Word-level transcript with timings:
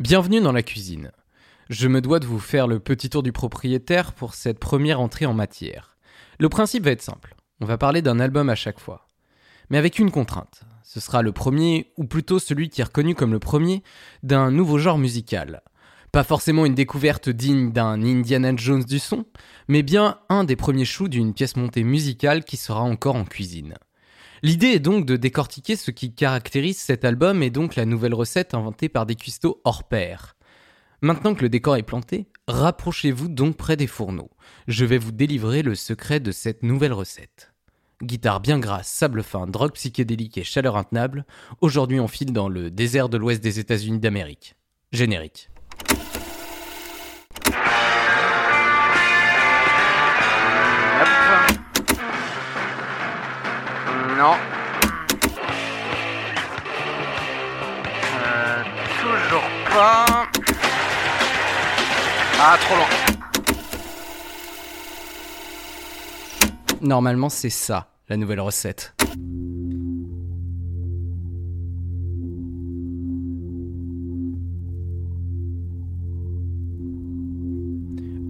Bienvenue 0.00 0.40
dans 0.40 0.52
la 0.52 0.62
cuisine. 0.62 1.12
Je 1.68 1.86
me 1.86 2.00
dois 2.00 2.18
de 2.18 2.26
vous 2.26 2.40
faire 2.40 2.66
le 2.66 2.80
petit 2.80 3.10
tour 3.10 3.22
du 3.22 3.30
propriétaire 3.30 4.14
pour 4.14 4.34
cette 4.34 4.58
première 4.58 5.00
entrée 5.00 5.26
en 5.26 5.34
matière. 5.34 5.96
Le 6.40 6.48
principe 6.48 6.84
va 6.84 6.90
être 6.90 7.02
simple. 7.02 7.36
On 7.60 7.66
va 7.66 7.78
parler 7.78 8.02
d'un 8.02 8.18
album 8.18 8.48
à 8.48 8.54
chaque 8.54 8.80
fois. 8.80 9.06
Mais 9.70 9.78
avec 9.78 9.98
une 9.98 10.10
contrainte. 10.10 10.62
Ce 10.82 10.98
sera 10.98 11.22
le 11.22 11.30
premier, 11.30 11.92
ou 11.98 12.04
plutôt 12.04 12.38
celui 12.38 12.68
qui 12.68 12.80
est 12.80 12.84
reconnu 12.84 13.14
comme 13.14 13.32
le 13.32 13.38
premier, 13.38 13.82
d'un 14.22 14.50
nouveau 14.50 14.78
genre 14.78 14.98
musical. 14.98 15.62
Pas 16.10 16.24
forcément 16.24 16.66
une 16.66 16.74
découverte 16.74 17.28
digne 17.28 17.70
d'un 17.70 18.02
Indiana 18.02 18.52
Jones 18.56 18.84
du 18.84 18.98
son, 18.98 19.26
mais 19.68 19.82
bien 19.82 20.18
un 20.30 20.44
des 20.44 20.56
premiers 20.56 20.86
choux 20.86 21.08
d'une 21.08 21.34
pièce 21.34 21.54
montée 21.54 21.84
musicale 21.84 22.44
qui 22.44 22.56
sera 22.56 22.80
encore 22.80 23.16
en 23.16 23.24
cuisine. 23.24 23.74
L'idée 24.44 24.68
est 24.68 24.80
donc 24.80 25.06
de 25.06 25.16
décortiquer 25.16 25.76
ce 25.76 25.92
qui 25.92 26.12
caractérise 26.12 26.78
cet 26.78 27.04
album 27.04 27.44
et 27.44 27.50
donc 27.50 27.76
la 27.76 27.86
nouvelle 27.86 28.12
recette 28.12 28.54
inventée 28.54 28.88
par 28.88 29.06
des 29.06 29.14
cuistots 29.14 29.60
hors 29.62 29.84
pair. 29.84 30.36
Maintenant 31.00 31.36
que 31.36 31.42
le 31.42 31.48
décor 31.48 31.76
est 31.76 31.84
planté, 31.84 32.26
rapprochez-vous 32.48 33.28
donc 33.28 33.56
près 33.56 33.76
des 33.76 33.86
fourneaux. 33.86 34.30
Je 34.66 34.84
vais 34.84 34.98
vous 34.98 35.12
délivrer 35.12 35.62
le 35.62 35.76
secret 35.76 36.18
de 36.18 36.32
cette 36.32 36.64
nouvelle 36.64 36.92
recette. 36.92 37.52
Guitare 38.02 38.40
bien 38.40 38.58
grasse, 38.58 38.88
sable 38.88 39.22
fin, 39.22 39.46
drogue 39.46 39.74
psychédélique 39.74 40.36
et 40.38 40.44
chaleur 40.44 40.76
intenable, 40.76 41.24
aujourd'hui 41.60 42.00
on 42.00 42.08
file 42.08 42.32
dans 42.32 42.48
le 42.48 42.68
désert 42.72 43.08
de 43.08 43.18
l'ouest 43.18 43.40
des 43.40 43.60
États-Unis 43.60 44.00
d'Amérique. 44.00 44.56
Générique. 44.90 45.50
Euh, 54.24 54.28
toujours 59.00 59.42
pas. 59.74 60.06
Ah, 62.40 62.56
trop 62.60 62.76
loin. 62.76 62.86
Normalement 66.80 67.28
c'est 67.28 67.50
ça, 67.50 67.88
la 68.08 68.16
nouvelle 68.16 68.38
recette. 68.40 68.94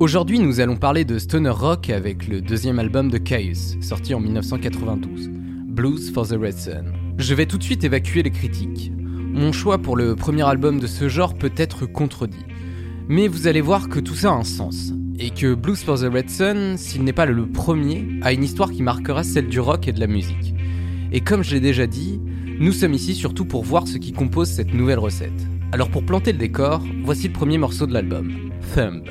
Aujourd'hui, 0.00 0.38
nous 0.40 0.58
allons 0.58 0.76
parler 0.76 1.04
de 1.04 1.18
stoner 1.18 1.50
rock 1.50 1.90
avec 1.90 2.26
le 2.26 2.40
deuxième 2.40 2.78
album 2.80 3.08
de 3.08 3.18
Caius, 3.18 3.76
sorti 3.80 4.14
en 4.14 4.20
1992, 4.20 5.30
Blues 5.72 6.10
for 6.12 6.28
the 6.28 6.32
Red 6.32 6.58
Sun. 6.58 6.92
Je 7.16 7.34
vais 7.34 7.46
tout 7.46 7.56
de 7.56 7.62
suite 7.62 7.82
évacuer 7.82 8.22
les 8.22 8.30
critiques. 8.30 8.92
Mon 8.94 9.52
choix 9.52 9.78
pour 9.78 9.96
le 9.96 10.14
premier 10.14 10.46
album 10.46 10.78
de 10.78 10.86
ce 10.86 11.08
genre 11.08 11.32
peut 11.32 11.52
être 11.56 11.86
contredit. 11.86 12.44
Mais 13.08 13.26
vous 13.26 13.46
allez 13.46 13.62
voir 13.62 13.88
que 13.88 13.98
tout 13.98 14.14
ça 14.14 14.32
a 14.32 14.34
un 14.34 14.44
sens. 14.44 14.92
Et 15.18 15.30
que 15.30 15.54
Blues 15.54 15.82
for 15.82 15.98
the 15.98 16.12
Red 16.12 16.28
Sun, 16.28 16.76
s'il 16.76 17.04
n'est 17.04 17.14
pas 17.14 17.24
le 17.24 17.46
premier, 17.46 18.06
a 18.20 18.34
une 18.34 18.44
histoire 18.44 18.70
qui 18.70 18.82
marquera 18.82 19.24
celle 19.24 19.48
du 19.48 19.60
rock 19.60 19.88
et 19.88 19.92
de 19.92 20.00
la 20.00 20.06
musique. 20.06 20.54
Et 21.10 21.22
comme 21.22 21.42
je 21.42 21.54
l'ai 21.54 21.60
déjà 21.60 21.86
dit, 21.86 22.20
nous 22.60 22.72
sommes 22.72 22.92
ici 22.92 23.14
surtout 23.14 23.46
pour 23.46 23.64
voir 23.64 23.88
ce 23.88 23.96
qui 23.96 24.12
compose 24.12 24.50
cette 24.50 24.74
nouvelle 24.74 24.98
recette. 24.98 25.32
Alors 25.72 25.88
pour 25.88 26.04
planter 26.04 26.32
le 26.32 26.38
décor, 26.38 26.82
voici 27.02 27.28
le 27.28 27.32
premier 27.32 27.56
morceau 27.56 27.86
de 27.86 27.94
l'album, 27.94 28.30
Thumb. 28.74 29.04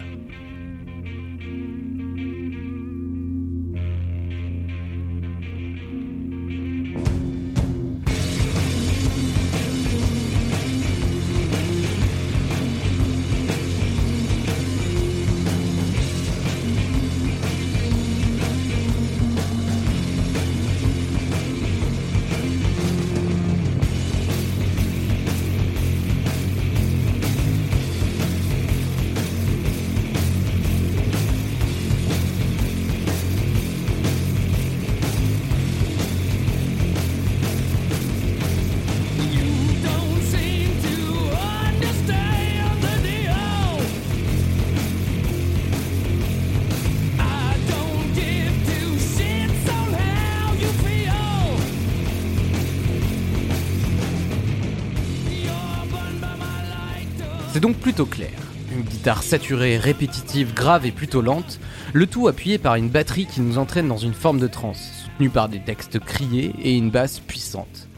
C'est 57.53 57.59
donc 57.59 57.75
plutôt 57.75 58.06
clair. 58.06 58.31
Une 58.73 58.84
guitare 58.84 59.23
saturée, 59.23 59.78
répétitive, 59.78 60.53
grave 60.53 60.85
et 60.85 60.91
plutôt 60.94 61.22
lente, 61.22 61.59
le 61.91 62.07
tout 62.07 62.29
appuyé 62.29 62.57
par 62.57 62.75
une 62.75 62.88
batterie 62.88 63.25
qui 63.25 63.41
nous 63.41 63.57
entraîne 63.57 63.89
dans 63.89 63.97
une 63.97 64.13
forme 64.13 64.39
de 64.39 64.47
transe, 64.47 64.89
soutenue 65.03 65.29
par 65.29 65.50
des 65.50 65.59
textes 65.59 66.00
criés 66.00 66.56
et 66.63 66.78
une 66.78 66.91
basse 66.91 67.19
puissante. 67.19 67.89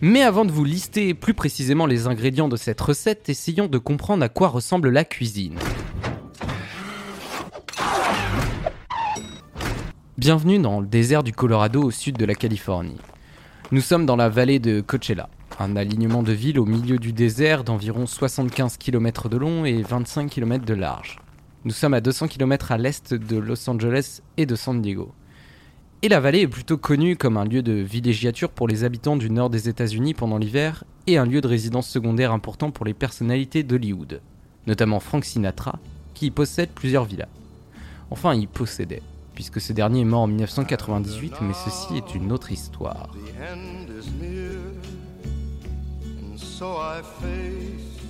Mais 0.00 0.22
avant 0.22 0.44
de 0.44 0.50
vous 0.50 0.64
lister 0.64 1.14
plus 1.14 1.32
précisément 1.32 1.86
les 1.86 2.08
ingrédients 2.08 2.48
de 2.48 2.56
cette 2.56 2.80
recette, 2.80 3.28
essayons 3.28 3.68
de 3.68 3.78
comprendre 3.78 4.24
à 4.24 4.28
quoi 4.28 4.48
ressemble 4.48 4.90
la 4.90 5.04
cuisine. 5.04 5.54
Bienvenue 10.16 10.58
dans 10.58 10.80
le 10.80 10.88
désert 10.88 11.22
du 11.22 11.32
Colorado 11.32 11.84
au 11.84 11.92
sud 11.92 12.16
de 12.16 12.24
la 12.24 12.34
Californie. 12.34 12.98
Nous 13.70 13.80
sommes 13.80 14.06
dans 14.06 14.16
la 14.16 14.28
vallée 14.28 14.58
de 14.58 14.80
Coachella, 14.80 15.28
un 15.58 15.74
alignement 15.74 16.22
de 16.22 16.32
villes 16.32 16.58
au 16.60 16.64
milieu 16.64 16.98
du 16.98 17.12
désert 17.12 17.64
d'environ 17.64 18.06
75 18.06 18.76
km 18.76 19.28
de 19.28 19.36
long 19.36 19.64
et 19.64 19.82
25 19.82 20.30
km 20.30 20.64
de 20.64 20.74
large. 20.74 21.18
Nous 21.64 21.72
sommes 21.72 21.94
à 21.94 22.00
200 22.00 22.28
km 22.28 22.70
à 22.70 22.78
l'est 22.78 23.12
de 23.12 23.36
Los 23.36 23.68
Angeles 23.68 24.20
et 24.36 24.46
de 24.46 24.54
San 24.54 24.80
Diego. 24.80 25.12
Et 26.02 26.08
la 26.08 26.20
vallée 26.20 26.42
est 26.42 26.48
plutôt 26.48 26.78
connue 26.78 27.16
comme 27.16 27.36
un 27.36 27.44
lieu 27.44 27.62
de 27.62 27.72
villégiature 27.72 28.50
pour 28.50 28.68
les 28.68 28.84
habitants 28.84 29.16
du 29.16 29.30
nord 29.30 29.50
des 29.50 29.68
États-Unis 29.68 30.14
pendant 30.14 30.38
l'hiver 30.38 30.84
et 31.08 31.18
un 31.18 31.26
lieu 31.26 31.40
de 31.40 31.48
résidence 31.48 31.88
secondaire 31.88 32.30
important 32.30 32.70
pour 32.70 32.86
les 32.86 32.94
personnalités 32.94 33.64
d'Hollywood, 33.64 34.20
notamment 34.68 35.00
Frank 35.00 35.24
Sinatra, 35.24 35.80
qui 36.14 36.26
y 36.26 36.30
possède 36.30 36.70
plusieurs 36.70 37.04
villas. 37.04 37.28
Enfin, 38.12 38.32
y 38.34 38.46
possédait, 38.46 39.02
puisque 39.34 39.60
ce 39.60 39.72
dernier 39.72 40.02
est 40.02 40.04
mort 40.04 40.20
en 40.20 40.28
1998, 40.28 41.34
mais 41.42 41.54
ceci 41.64 41.96
est 41.96 42.14
une 42.14 42.30
autre 42.30 42.52
histoire. 42.52 43.10
So 46.58 46.76
I 46.76 47.02
face 47.20 48.00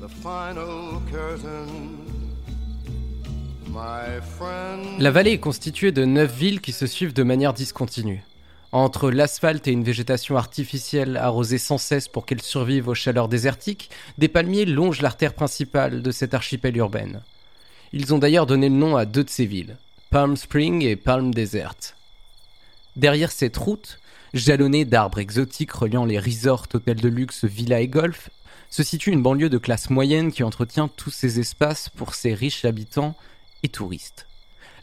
the 0.00 0.08
final 0.08 1.00
curtain. 1.08 1.68
La 5.00 5.10
vallée 5.10 5.32
est 5.32 5.38
constituée 5.38 5.90
de 5.90 6.04
neuf 6.04 6.32
villes 6.32 6.60
qui 6.60 6.70
se 6.70 6.86
suivent 6.86 7.12
de 7.12 7.24
manière 7.24 7.52
discontinue. 7.52 8.22
Entre 8.70 9.10
l'asphalte 9.10 9.66
et 9.66 9.72
une 9.72 9.82
végétation 9.82 10.36
artificielle 10.36 11.16
arrosée 11.16 11.58
sans 11.58 11.78
cesse 11.78 12.06
pour 12.06 12.24
qu'elle 12.24 12.40
survive 12.40 12.86
aux 12.86 12.94
chaleurs 12.94 13.28
désertiques, 13.28 13.90
des 14.16 14.28
palmiers 14.28 14.64
longent 14.64 15.02
l'artère 15.02 15.34
principale 15.34 16.02
de 16.02 16.10
cette 16.12 16.34
archipel 16.34 16.76
urbaine. 16.76 17.22
Ils 17.92 18.14
ont 18.14 18.18
d'ailleurs 18.18 18.46
donné 18.46 18.68
le 18.68 18.76
nom 18.76 18.94
à 18.94 19.06
deux 19.06 19.24
de 19.24 19.30
ces 19.30 19.46
villes, 19.46 19.76
Palm 20.10 20.36
Spring 20.36 20.82
et 20.84 20.94
Palm 20.94 21.34
Desert. 21.34 21.96
Derrière 22.94 23.32
cette 23.32 23.56
route, 23.56 23.98
jalonnée 24.34 24.84
d'arbres 24.84 25.20
exotiques 25.20 25.72
reliant 25.72 26.04
les 26.04 26.18
resorts, 26.18 26.66
hôtels 26.74 27.00
de 27.00 27.08
luxe, 27.08 27.44
villas 27.44 27.80
et 27.80 27.88
golf, 27.88 28.30
se 28.68 28.82
situe 28.82 29.12
une 29.12 29.22
banlieue 29.22 29.48
de 29.48 29.58
classe 29.58 29.88
moyenne 29.88 30.32
qui 30.32 30.42
entretient 30.42 30.88
tous 30.88 31.10
ces 31.10 31.38
espaces 31.38 31.88
pour 31.88 32.14
ses 32.14 32.34
riches 32.34 32.64
habitants 32.64 33.14
et 33.62 33.68
touristes. 33.68 34.26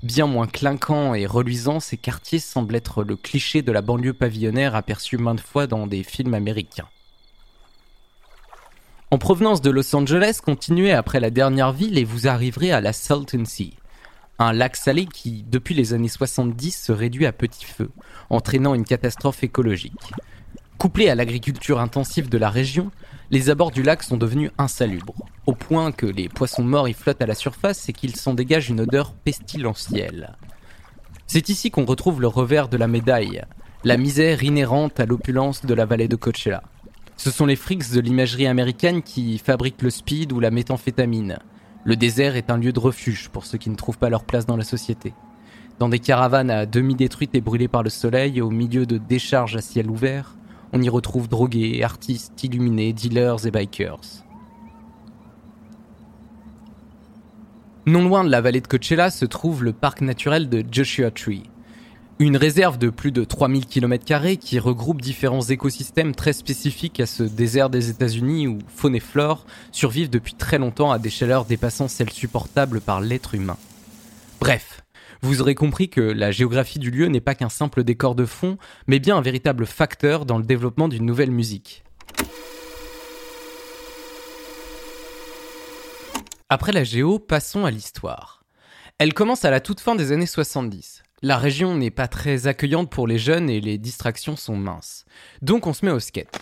Bien 0.01 0.25
moins 0.25 0.47
clinquants 0.47 1.13
et 1.13 1.25
reluisants, 1.25 1.81
ces 1.81 1.97
quartiers 1.97 2.39
semblent 2.39 2.75
être 2.75 3.03
le 3.03 3.17
cliché 3.17 3.61
de 3.61 3.71
la 3.71 3.81
banlieue 3.81 4.13
pavillonnaire 4.13 4.75
aperçue 4.75 5.17
maintes 5.17 5.41
fois 5.41 5.67
dans 5.67 5.85
des 5.85 6.03
films 6.03 6.33
américains. 6.33 6.87
En 9.11 9.17
provenance 9.17 9.61
de 9.61 9.69
Los 9.69 9.93
Angeles, 9.93 10.39
continuez 10.43 10.93
après 10.93 11.19
la 11.19 11.29
dernière 11.29 11.73
ville 11.73 11.97
et 11.97 12.05
vous 12.05 12.29
arriverez 12.29 12.71
à 12.71 12.79
la 12.79 12.93
Salton 12.93 13.43
Sea, 13.43 13.73
un 14.41 14.53
lac 14.53 14.75
salé 14.75 15.05
qui, 15.05 15.43
depuis 15.47 15.75
les 15.75 15.93
années 15.93 16.07
70, 16.07 16.71
se 16.71 16.91
réduit 16.91 17.25
à 17.25 17.31
petit 17.31 17.65
feu, 17.65 17.91
entraînant 18.29 18.73
une 18.73 18.85
catastrophe 18.85 19.43
écologique. 19.43 20.11
Couplé 20.77 21.09
à 21.09 21.15
l'agriculture 21.15 21.79
intensive 21.79 22.27
de 22.27 22.39
la 22.39 22.49
région, 22.49 22.91
les 23.29 23.51
abords 23.51 23.69
du 23.69 23.83
lac 23.83 24.01
sont 24.01 24.17
devenus 24.17 24.51
insalubres, 24.57 25.27
au 25.45 25.53
point 25.53 25.91
que 25.91 26.07
les 26.07 26.27
poissons 26.27 26.63
morts 26.63 26.89
y 26.89 26.93
flottent 26.93 27.21
à 27.21 27.27
la 27.27 27.35
surface 27.35 27.87
et 27.87 27.93
qu'ils 27.93 28.15
s'en 28.15 28.33
dégagent 28.33 28.69
une 28.69 28.81
odeur 28.81 29.13
pestilentielle. 29.13 30.35
C'est 31.27 31.49
ici 31.49 31.69
qu'on 31.69 31.85
retrouve 31.85 32.19
le 32.19 32.27
revers 32.27 32.67
de 32.67 32.77
la 32.77 32.87
médaille, 32.87 33.43
la 33.83 33.97
misère 33.97 34.43
inhérente 34.43 34.99
à 34.99 35.05
l'opulence 35.05 35.65
de 35.65 35.73
la 35.73 35.85
vallée 35.85 36.07
de 36.07 36.15
Coachella. 36.15 36.63
Ce 37.15 37.29
sont 37.29 37.45
les 37.45 37.55
frics 37.55 37.91
de 37.91 37.99
l'imagerie 37.99 38.47
américaine 38.47 39.03
qui 39.03 39.37
fabriquent 39.37 39.83
le 39.83 39.91
speed 39.91 40.31
ou 40.31 40.39
la 40.39 40.49
méthamphétamine. 40.49 41.37
Le 41.83 41.95
désert 41.95 42.35
est 42.35 42.51
un 42.51 42.57
lieu 42.57 42.71
de 42.71 42.79
refuge 42.79 43.29
pour 43.29 43.45
ceux 43.45 43.57
qui 43.57 43.69
ne 43.69 43.75
trouvent 43.75 43.97
pas 43.97 44.09
leur 44.09 44.23
place 44.23 44.45
dans 44.45 44.57
la 44.57 44.63
société. 44.63 45.13
Dans 45.79 45.89
des 45.89 45.99
caravanes 45.99 46.51
à 46.51 46.65
demi 46.67 46.93
détruites 46.93 47.33
et 47.33 47.41
brûlées 47.41 47.67
par 47.67 47.81
le 47.81 47.89
soleil, 47.89 48.39
au 48.39 48.51
milieu 48.51 48.85
de 48.85 48.97
décharges 48.97 49.55
à 49.55 49.61
ciel 49.61 49.89
ouvert, 49.89 50.35
on 50.73 50.81
y 50.81 50.89
retrouve 50.89 51.27
drogués, 51.27 51.83
artistes, 51.83 52.43
illuminés, 52.43 52.93
dealers 52.93 53.47
et 53.47 53.51
bikers. 53.51 54.23
Non 57.87 58.07
loin 58.07 58.23
de 58.23 58.29
la 58.29 58.41
vallée 58.41 58.61
de 58.61 58.67
Coachella 58.67 59.09
se 59.09 59.25
trouve 59.25 59.63
le 59.63 59.73
parc 59.73 60.01
naturel 60.01 60.49
de 60.49 60.63
Joshua 60.71 61.09
Tree. 61.09 61.50
Une 62.21 62.37
réserve 62.37 62.77
de 62.77 62.91
plus 62.91 63.11
de 63.11 63.23
3000 63.23 63.65
km 63.65 64.35
qui 64.39 64.59
regroupe 64.59 65.01
différents 65.01 65.41
écosystèmes 65.41 66.13
très 66.13 66.33
spécifiques 66.33 66.99
à 66.99 67.07
ce 67.07 67.23
désert 67.23 67.71
des 67.71 67.89
États-Unis 67.89 68.45
où 68.45 68.59
faune 68.67 68.95
et 68.95 68.99
flore 68.99 69.43
survivent 69.71 70.11
depuis 70.11 70.35
très 70.35 70.59
longtemps 70.59 70.91
à 70.91 70.99
des 70.99 71.09
chaleurs 71.09 71.45
dépassant 71.45 71.87
celles 71.87 72.11
supportables 72.11 72.79
par 72.79 73.01
l'être 73.01 73.33
humain. 73.33 73.57
Bref, 74.39 74.83
vous 75.23 75.41
aurez 75.41 75.55
compris 75.55 75.89
que 75.89 75.99
la 75.99 76.29
géographie 76.29 76.77
du 76.77 76.91
lieu 76.91 77.07
n'est 77.07 77.21
pas 77.21 77.33
qu'un 77.33 77.49
simple 77.49 77.83
décor 77.83 78.13
de 78.13 78.25
fond, 78.25 78.59
mais 78.85 78.99
bien 78.99 79.17
un 79.17 79.21
véritable 79.21 79.65
facteur 79.65 80.27
dans 80.27 80.37
le 80.37 80.43
développement 80.43 80.89
d'une 80.89 81.07
nouvelle 81.07 81.31
musique. 81.31 81.83
Après 86.49 86.71
la 86.71 86.83
géo, 86.83 87.17
passons 87.17 87.65
à 87.65 87.71
l'histoire. 87.71 88.43
Elle 88.99 89.15
commence 89.15 89.43
à 89.43 89.49
la 89.49 89.59
toute 89.59 89.79
fin 89.79 89.95
des 89.95 90.11
années 90.11 90.27
70. 90.27 91.01
La 91.23 91.37
région 91.37 91.75
n'est 91.77 91.91
pas 91.91 92.07
très 92.07 92.47
accueillante 92.47 92.89
pour 92.89 93.05
les 93.05 93.19
jeunes 93.19 93.47
et 93.47 93.61
les 93.61 93.77
distractions 93.77 94.35
sont 94.35 94.55
minces. 94.55 95.05
Donc 95.43 95.67
on 95.67 95.73
se 95.73 95.85
met 95.85 95.91
au 95.91 95.99
skate. 95.99 96.35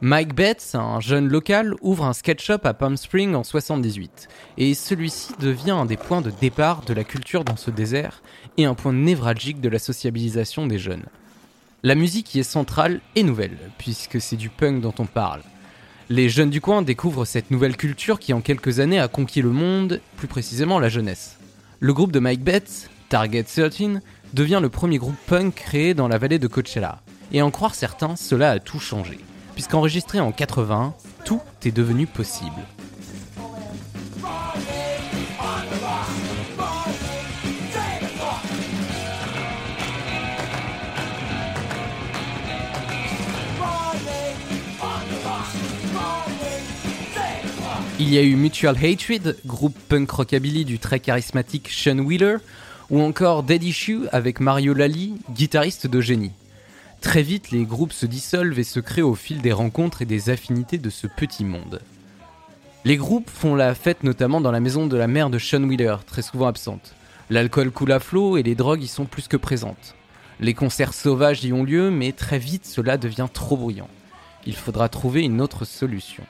Mike 0.00 0.36
Betts, 0.36 0.74
un 0.74 1.00
jeune 1.00 1.26
local, 1.26 1.74
ouvre 1.80 2.04
un 2.04 2.12
skate 2.12 2.40
shop 2.40 2.60
à 2.62 2.72
Palm 2.72 2.96
Springs 2.96 3.34
en 3.34 3.42
78. 3.42 4.28
Et 4.58 4.74
celui-ci 4.74 5.32
devient 5.40 5.72
un 5.72 5.86
des 5.86 5.96
points 5.96 6.20
de 6.20 6.30
départ 6.30 6.82
de 6.82 6.94
la 6.94 7.02
culture 7.02 7.42
dans 7.42 7.56
ce 7.56 7.72
désert 7.72 8.22
et 8.58 8.64
un 8.64 8.74
point 8.74 8.92
névralgique 8.92 9.60
de 9.60 9.68
la 9.68 9.80
sociabilisation 9.80 10.68
des 10.68 10.78
jeunes. 10.78 11.06
La 11.82 11.96
musique 11.96 12.32
y 12.36 12.38
est 12.38 12.44
centrale 12.44 13.00
et 13.16 13.24
nouvelle, 13.24 13.58
puisque 13.78 14.20
c'est 14.20 14.36
du 14.36 14.50
punk 14.50 14.82
dont 14.82 14.94
on 15.00 15.06
parle. 15.06 15.42
Les 16.10 16.28
jeunes 16.28 16.50
du 16.50 16.60
coin 16.60 16.82
découvrent 16.82 17.24
cette 17.24 17.50
nouvelle 17.50 17.76
culture 17.76 18.20
qui 18.20 18.32
en 18.32 18.40
quelques 18.40 18.78
années 18.78 19.00
a 19.00 19.08
conquis 19.08 19.42
le 19.42 19.50
monde, 19.50 20.00
plus 20.16 20.28
précisément 20.28 20.78
la 20.78 20.88
jeunesse. 20.88 21.38
Le 21.80 21.92
groupe 21.92 22.12
de 22.12 22.20
Mike 22.20 22.44
Betts, 22.44 22.88
Target 23.12 23.42
13 23.42 24.00
devient 24.32 24.60
le 24.62 24.70
premier 24.70 24.96
groupe 24.96 25.18
punk 25.26 25.54
créé 25.54 25.92
dans 25.92 26.08
la 26.08 26.16
vallée 26.16 26.38
de 26.38 26.46
Coachella. 26.46 27.02
Et 27.30 27.42
en 27.42 27.50
croire 27.50 27.74
certains, 27.74 28.16
cela 28.16 28.52
a 28.52 28.58
tout 28.58 28.80
changé. 28.80 29.18
Puisqu'enregistré 29.52 30.18
en 30.18 30.32
80, 30.32 30.94
tout 31.26 31.42
est 31.62 31.76
devenu 31.76 32.06
possible. 32.06 32.56
Il 48.00 48.08
y 48.08 48.16
a 48.16 48.22
eu 48.22 48.36
Mutual 48.36 48.76
Hatred, 48.82 49.36
groupe 49.44 49.76
punk 49.90 50.10
rockabilly 50.10 50.64
du 50.64 50.78
très 50.78 50.98
charismatique 50.98 51.68
Sean 51.68 51.98
Wheeler, 51.98 52.38
ou 52.92 53.00
encore 53.00 53.42
Dead 53.42 53.64
Issue 53.64 54.02
avec 54.12 54.38
Mario 54.38 54.74
Lally, 54.74 55.14
guitariste 55.30 55.86
de 55.86 56.00
génie. 56.02 56.32
Très 57.00 57.22
vite, 57.22 57.50
les 57.50 57.64
groupes 57.64 57.94
se 57.94 58.04
dissolvent 58.04 58.58
et 58.58 58.64
se 58.64 58.80
créent 58.80 59.00
au 59.00 59.14
fil 59.14 59.40
des 59.40 59.50
rencontres 59.50 60.02
et 60.02 60.04
des 60.04 60.28
affinités 60.28 60.76
de 60.76 60.90
ce 60.90 61.06
petit 61.06 61.44
monde. 61.44 61.80
Les 62.84 62.98
groupes 62.98 63.30
font 63.30 63.54
la 63.54 63.74
fête 63.74 64.04
notamment 64.04 64.42
dans 64.42 64.52
la 64.52 64.60
maison 64.60 64.86
de 64.86 64.96
la 64.96 65.06
mère 65.06 65.30
de 65.30 65.38
Sean 65.38 65.62
Wheeler, 65.62 65.96
très 66.06 66.20
souvent 66.20 66.46
absente. 66.46 66.94
L'alcool 67.30 67.70
coule 67.70 67.92
à 67.92 67.98
flot 67.98 68.36
et 68.36 68.42
les 68.42 68.54
drogues 68.54 68.82
y 68.82 68.88
sont 68.88 69.06
plus 69.06 69.26
que 69.26 69.38
présentes. 69.38 69.94
Les 70.38 70.52
concerts 70.52 70.92
sauvages 70.92 71.44
y 71.44 71.52
ont 71.54 71.64
lieu, 71.64 71.90
mais 71.90 72.12
très 72.12 72.38
vite 72.38 72.66
cela 72.66 72.98
devient 72.98 73.28
trop 73.32 73.56
bruyant. 73.56 73.88
Il 74.44 74.54
faudra 74.54 74.90
trouver 74.90 75.22
une 75.22 75.40
autre 75.40 75.64
solution. 75.64 76.24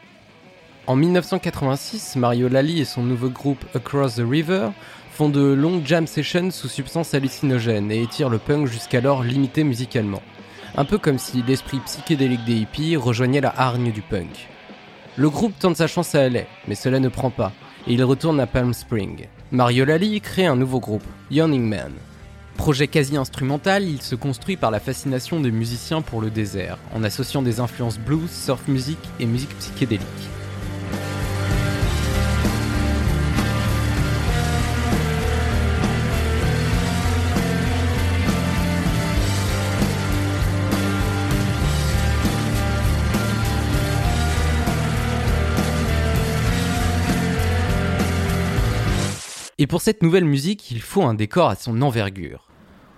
En 0.88 0.96
1986, 0.96 2.16
Mario 2.16 2.48
Lally 2.48 2.80
et 2.80 2.84
son 2.84 3.04
nouveau 3.04 3.28
groupe 3.28 3.64
Across 3.72 4.16
the 4.16 4.24
River 4.28 4.70
font 5.12 5.28
de 5.28 5.40
longues 5.40 5.86
jam 5.86 6.08
sessions 6.08 6.50
sous 6.50 6.66
substances 6.66 7.14
hallucinogènes 7.14 7.92
et 7.92 8.02
étirent 8.02 8.28
le 8.28 8.38
punk 8.38 8.66
jusqu'alors 8.66 9.22
limité 9.22 9.62
musicalement. 9.62 10.22
Un 10.74 10.84
peu 10.84 10.98
comme 10.98 11.20
si 11.20 11.44
l'esprit 11.46 11.78
psychédélique 11.86 12.44
des 12.44 12.56
hippies 12.56 12.96
rejoignait 12.96 13.40
la 13.40 13.54
hargne 13.56 13.92
du 13.92 14.02
punk. 14.02 14.48
Le 15.16 15.30
groupe 15.30 15.56
tente 15.56 15.76
sa 15.76 15.86
chance 15.86 16.16
à 16.16 16.28
LA, 16.28 16.40
mais 16.66 16.74
cela 16.74 16.98
ne 16.98 17.08
prend 17.08 17.30
pas, 17.30 17.52
et 17.86 17.92
il 17.92 18.02
retourne 18.02 18.40
à 18.40 18.48
Palm 18.48 18.74
Springs. 18.74 19.28
Mario 19.52 19.84
Lally 19.84 20.20
crée 20.20 20.46
un 20.46 20.56
nouveau 20.56 20.80
groupe, 20.80 21.06
Yawning 21.30 21.68
Man. 21.68 21.92
Projet 22.56 22.88
quasi 22.88 23.16
instrumental, 23.16 23.84
il 23.84 24.02
se 24.02 24.16
construit 24.16 24.56
par 24.56 24.72
la 24.72 24.80
fascination 24.80 25.38
des 25.38 25.52
musiciens 25.52 26.02
pour 26.02 26.20
le 26.20 26.30
désert, 26.30 26.78
en 26.92 27.04
associant 27.04 27.42
des 27.42 27.60
influences 27.60 28.00
blues, 28.00 28.30
surf 28.30 28.66
music 28.66 28.98
et 29.20 29.26
musique 29.26 29.56
psychédélique. 29.58 30.41
Et 49.62 49.68
pour 49.68 49.80
cette 49.80 50.02
nouvelle 50.02 50.24
musique, 50.24 50.72
il 50.72 50.80
faut 50.80 51.04
un 51.04 51.14
décor 51.14 51.48
à 51.48 51.54
son 51.54 51.82
envergure. 51.82 52.48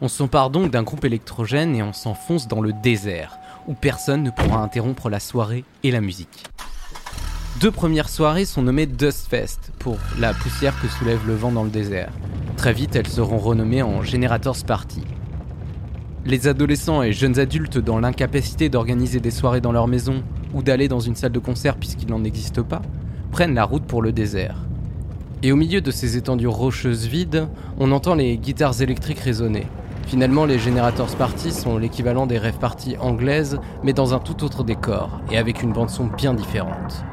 On 0.01 0.09
s'empare 0.09 0.49
donc 0.49 0.71
d'un 0.71 0.83
groupe 0.83 1.05
électrogène 1.05 1.77
et 1.77 1.83
on 1.83 1.93
s'enfonce 1.93 2.49
dans 2.49 2.63
le 2.63 2.73
désert, 2.73 3.37
où 3.67 3.75
personne 3.75 4.23
ne 4.23 4.31
pourra 4.31 4.63
interrompre 4.63 5.11
la 5.11 5.21
soirée 5.21 5.67
et 5.83 5.91
la 5.91 6.01
musique. 6.01 6.47
Deux 7.61 7.71
premières 7.71 8.09
soirées 8.09 8.47
sont 8.47 8.63
nommées 8.63 8.87
Dust 8.87 9.27
Fest, 9.29 9.73
pour 9.79 9.99
la 10.19 10.33
poussière 10.33 10.73
que 10.81 10.89
soulève 10.89 11.27
le 11.27 11.35
vent 11.35 11.53
dans 11.53 11.65
le 11.65 11.69
désert. 11.69 12.11
Très 12.57 12.73
vite, 12.73 12.97
elles 12.97 13.09
seront 13.09 13.37
renommées 13.37 13.83
en 13.83 14.03
Generators 14.03 14.65
Party. 14.67 15.03
Les 16.25 16.49
adolescents 16.49 17.03
et 17.03 17.13
jeunes 17.13 17.39
adultes 17.39 17.77
dans 17.77 17.99
l'incapacité 17.99 18.71
d'organiser 18.71 19.21
des 19.21 19.31
soirées 19.31 19.61
dans 19.61 19.73
leur 19.73 19.87
maison 19.87 20.25
ou 20.55 20.63
d'aller 20.63 20.89
dans 20.89 21.01
une 21.01 21.15
salle 21.15 21.33
de 21.33 21.39
concert 21.41 21.77
puisqu'il 21.77 22.09
n'en 22.09 22.25
existe 22.25 22.63
pas, 22.63 22.81
prennent 23.33 23.55
la 23.55 23.65
route 23.65 23.85
pour 23.85 24.01
le 24.01 24.13
désert. 24.13 24.65
Et 25.45 25.53
au 25.53 25.57
milieu 25.57 25.83
de 25.83 25.91
ces 25.91 26.17
étendues 26.17 26.47
rocheuses 26.47 27.07
vides, 27.07 27.49
on 27.79 27.93
entend 27.93 28.15
les 28.15 28.39
guitares 28.39 28.81
électriques 28.81 29.19
résonner. 29.19 29.67
Finalement, 30.07 30.47
les 30.47 30.59
Generators 30.59 31.15
Party 31.17 31.53
sont 31.53 31.77
l'équivalent 31.77 32.25
des 32.27 32.39
rêves 32.39 32.57
parties 32.57 32.97
anglaises, 32.99 33.61
mais 33.83 33.93
dans 33.93 34.15
un 34.15 34.21
tout 34.21 34.43
autre 34.43 34.65
décor, 34.65 35.21
et 35.31 35.37
avec 35.37 35.63
une 35.63 35.75
bande-son 35.75 36.07
bien 36.07 36.33
différente. 36.33 37.05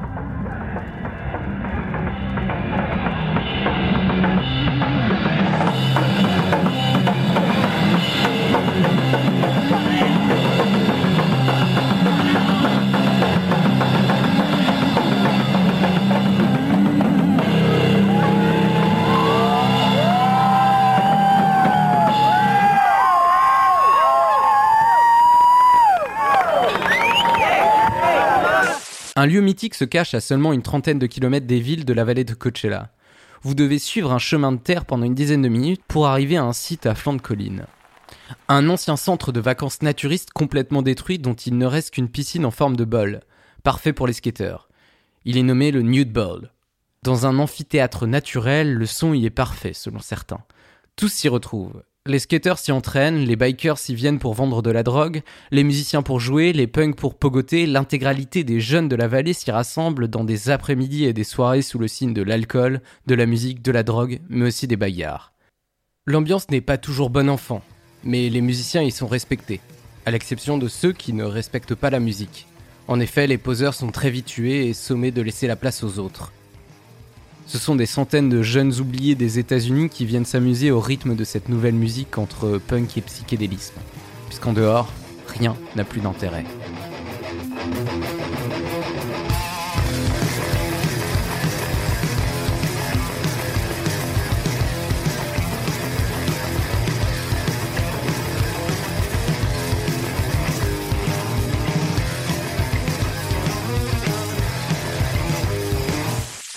Un 29.21 29.27
lieu 29.27 29.41
mythique 29.41 29.75
se 29.75 29.85
cache 29.85 30.15
à 30.15 30.19
seulement 30.19 30.51
une 30.51 30.63
trentaine 30.63 30.97
de 30.97 31.05
kilomètres 31.05 31.45
des 31.45 31.59
villes 31.59 31.85
de 31.85 31.93
la 31.93 32.03
vallée 32.03 32.23
de 32.23 32.33
Coachella. 32.33 32.89
Vous 33.43 33.53
devez 33.53 33.77
suivre 33.77 34.11
un 34.11 34.17
chemin 34.17 34.51
de 34.51 34.57
terre 34.57 34.83
pendant 34.83 35.05
une 35.05 35.13
dizaine 35.13 35.43
de 35.43 35.47
minutes 35.47 35.83
pour 35.87 36.07
arriver 36.07 36.37
à 36.37 36.43
un 36.43 36.53
site 36.53 36.87
à 36.87 36.95
flanc 36.95 37.13
de 37.13 37.21
colline. 37.21 37.67
Un 38.47 38.67
ancien 38.67 38.97
centre 38.97 39.31
de 39.31 39.39
vacances 39.39 39.83
naturistes 39.83 40.31
complètement 40.31 40.81
détruit 40.81 41.19
dont 41.19 41.35
il 41.35 41.55
ne 41.59 41.67
reste 41.67 41.91
qu'une 41.91 42.09
piscine 42.09 42.47
en 42.47 42.49
forme 42.49 42.75
de 42.75 42.83
bol, 42.83 43.19
parfait 43.61 43.93
pour 43.93 44.07
les 44.07 44.13
skateurs. 44.13 44.69
Il 45.23 45.37
est 45.37 45.43
nommé 45.43 45.69
le 45.69 45.83
Nude 45.83 46.11
Bowl. 46.11 46.49
Dans 47.03 47.27
un 47.27 47.37
amphithéâtre 47.37 48.07
naturel, 48.07 48.73
le 48.73 48.87
son 48.87 49.13
y 49.13 49.27
est 49.27 49.29
parfait 49.29 49.73
selon 49.73 49.99
certains. 49.99 50.41
Tous 50.95 51.09
s'y 51.13 51.29
retrouvent. 51.29 51.83
Les 52.07 52.17
skateurs 52.17 52.57
s'y 52.57 52.71
entraînent, 52.71 53.19
les 53.19 53.35
bikers 53.35 53.77
s'y 53.77 53.93
viennent 53.93 54.17
pour 54.17 54.33
vendre 54.33 54.63
de 54.63 54.71
la 54.71 54.81
drogue, 54.81 55.21
les 55.51 55.63
musiciens 55.63 56.01
pour 56.01 56.19
jouer, 56.19 56.51
les 56.51 56.65
punks 56.65 56.95
pour 56.95 57.13
pogoter, 57.13 57.67
l'intégralité 57.67 58.43
des 58.43 58.59
jeunes 58.59 58.89
de 58.89 58.95
la 58.95 59.07
vallée 59.07 59.33
s'y 59.33 59.51
rassemble 59.51 60.07
dans 60.07 60.23
des 60.23 60.49
après-midi 60.49 61.05
et 61.05 61.13
des 61.13 61.23
soirées 61.23 61.61
sous 61.61 61.77
le 61.77 61.87
signe 61.87 62.15
de 62.15 62.23
l'alcool, 62.23 62.81
de 63.05 63.13
la 63.13 63.27
musique, 63.27 63.61
de 63.61 63.71
la 63.71 63.83
drogue, 63.83 64.19
mais 64.29 64.47
aussi 64.47 64.65
des 64.65 64.77
bagarres. 64.77 65.31
L'ambiance 66.07 66.49
n'est 66.49 66.59
pas 66.59 66.79
toujours 66.79 67.11
bon 67.11 67.29
enfant, 67.29 67.61
mais 68.03 68.29
les 68.29 68.41
musiciens 68.41 68.81
y 68.81 68.89
sont 68.89 69.05
respectés, 69.05 69.61
à 70.07 70.09
l'exception 70.09 70.57
de 70.57 70.67
ceux 70.67 70.93
qui 70.93 71.13
ne 71.13 71.23
respectent 71.23 71.75
pas 71.75 71.91
la 71.91 71.99
musique. 71.99 72.47
En 72.87 72.99
effet, 72.99 73.27
les 73.27 73.37
poseurs 73.37 73.75
sont 73.75 73.91
très 73.91 74.09
vite 74.09 74.25
tués 74.25 74.67
et 74.67 74.73
sommés 74.73 75.11
de 75.11 75.21
laisser 75.21 75.45
la 75.45 75.55
place 75.55 75.83
aux 75.83 75.99
autres. 75.99 76.33
Ce 77.51 77.57
sont 77.57 77.75
des 77.75 77.85
centaines 77.85 78.29
de 78.29 78.41
jeunes 78.41 78.79
oubliés 78.79 79.13
des 79.13 79.37
États-Unis 79.37 79.89
qui 79.89 80.05
viennent 80.05 80.23
s'amuser 80.23 80.71
au 80.71 80.79
rythme 80.79 81.17
de 81.17 81.25
cette 81.25 81.49
nouvelle 81.49 81.73
musique 81.73 82.17
entre 82.17 82.61
punk 82.65 82.97
et 82.97 83.01
psychédélisme, 83.01 83.75
puisqu'en 84.27 84.53
dehors, 84.53 84.87
rien 85.27 85.57
n'a 85.75 85.83
plus 85.83 85.99
d'intérêt. 85.99 86.45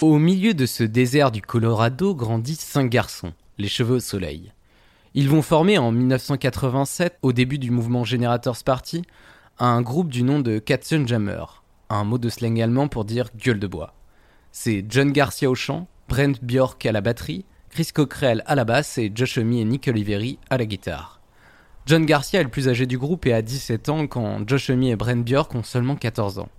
Au 0.04 0.18
milieu 0.18 0.52
de 0.52 0.66
ce 0.66 0.84
désert 0.84 1.30
du 1.30 1.40
Colorado 1.40 2.14
grandissent 2.14 2.61
cinq 2.61 2.90
garçons, 2.90 3.32
les 3.56 3.68
cheveux 3.68 3.94
au 3.94 4.00
soleil. 4.00 4.52
Ils 5.14 5.30
vont 5.30 5.40
former 5.40 5.78
en 5.78 5.92
1987, 5.92 7.16
au 7.23 7.32
début 7.32 7.56
du 7.56 7.70
mouvement 7.70 8.04
Generators 8.04 8.62
Party, 8.62 9.00
un 9.58 9.80
groupe 9.80 10.11
du 10.11 10.23
nom 10.23 10.40
de 10.40 10.58
Katzenjammer, 10.58 11.44
un 11.88 12.04
mot 12.04 12.18
de 12.18 12.28
slang 12.28 12.61
allemand 12.61 12.88
pour 12.88 13.06
dire 13.06 13.30
gueule 13.34 13.58
de 13.58 13.66
bois. 13.66 13.94
C'est 14.52 14.84
John 14.90 15.11
Garcia 15.11 15.49
au 15.49 15.54
chant, 15.54 15.88
Brent 16.11 16.38
Bjork 16.42 16.84
à 16.84 16.92
la 16.92 17.00
batterie, 17.00 17.46
Chris 17.70 17.88
Cockrell 17.94 18.42
à 18.44 18.54
la 18.56 18.66
basse 18.66 18.99
et 18.99 19.11
Josh 19.14 19.38
et 19.38 19.42
Nick 19.42 19.88
Oliveri 19.88 20.38
à 20.50 20.58
la 20.58 20.66
guitare. 20.66 21.23
John 21.87 22.04
Garcia 22.04 22.40
est 22.40 22.44
le 22.44 22.50
plus 22.50 22.68
âgé 22.68 22.84
du 22.84 22.99
groupe 22.99 23.25
et 23.25 23.32
a 23.32 23.40
17 23.40 23.88
ans 23.88 24.06
quand 24.06 24.46
Josh 24.46 24.68
et 24.68 24.96
Brent 24.96 25.25
Bjork 25.25 25.54
ont 25.54 25.62
seulement 25.62 25.96
14 25.96 26.40
ans. 26.40 26.50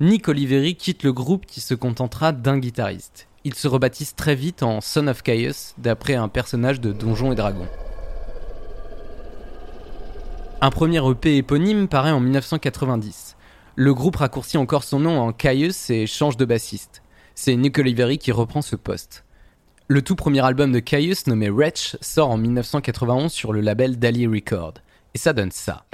Nick 0.00 0.28
Oliveri 0.28 0.74
quitte 0.74 1.02
le 1.02 1.12
groupe 1.12 1.46
qui 1.46 1.60
se 1.60 1.74
contentera 1.74 2.32
d'un 2.32 2.58
guitariste. 2.58 3.28
Il 3.44 3.54
se 3.54 3.68
rebaptise 3.68 4.14
très 4.14 4.34
vite 4.34 4.62
en 4.62 4.80
Son 4.80 5.06
of 5.06 5.22
Chaos, 5.22 5.74
d'après 5.78 6.14
un 6.14 6.28
personnage 6.28 6.80
de 6.80 6.92
Donjons 6.92 7.32
et 7.32 7.36
Dragons. 7.36 7.68
Un 10.60 10.70
premier 10.70 11.00
EP 11.10 11.36
éponyme 11.36 11.88
paraît 11.88 12.12
en 12.12 12.20
1990. 12.20 13.36
Le 13.74 13.94
groupe 13.94 14.16
raccourcit 14.16 14.58
encore 14.58 14.84
son 14.84 15.00
nom 15.00 15.18
en 15.18 15.32
Caius 15.32 15.90
et 15.90 16.06
change 16.06 16.36
de 16.36 16.44
bassiste. 16.44 17.02
C'est 17.34 17.56
Nick 17.56 17.78
Oliveri 17.78 18.18
qui 18.18 18.32
reprend 18.32 18.62
ce 18.62 18.76
poste. 18.76 19.24
Le 19.88 20.02
tout 20.02 20.14
premier 20.14 20.44
album 20.44 20.72
de 20.72 20.78
Caius, 20.78 21.26
nommé 21.26 21.50
Wretch, 21.50 21.96
sort 22.00 22.30
en 22.30 22.36
1991 22.36 23.32
sur 23.32 23.52
le 23.52 23.60
label 23.60 23.98
Dali 23.98 24.26
Record. 24.26 24.74
Et 25.14 25.18
ça 25.18 25.32
donne 25.32 25.50
ça. 25.50 25.84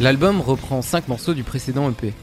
L'album 0.00 0.40
reprend 0.40 0.80
5 0.80 1.08
morceaux 1.08 1.34
du 1.34 1.42
précédent 1.42 1.90
EP. 1.90 2.14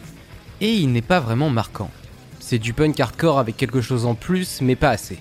Et 0.61 0.73
il 0.73 0.91
n'est 0.91 1.03
pas 1.03 1.19
vraiment 1.19 1.51
marquant. 1.51 1.91
C'est 2.39 2.57
du 2.57 2.73
punk 2.73 2.99
hardcore 2.99 3.37
avec 3.37 3.55
quelque 3.55 3.81
chose 3.81 4.07
en 4.07 4.15
plus, 4.15 4.61
mais 4.61 4.75
pas 4.75 4.89
assez. 4.89 5.19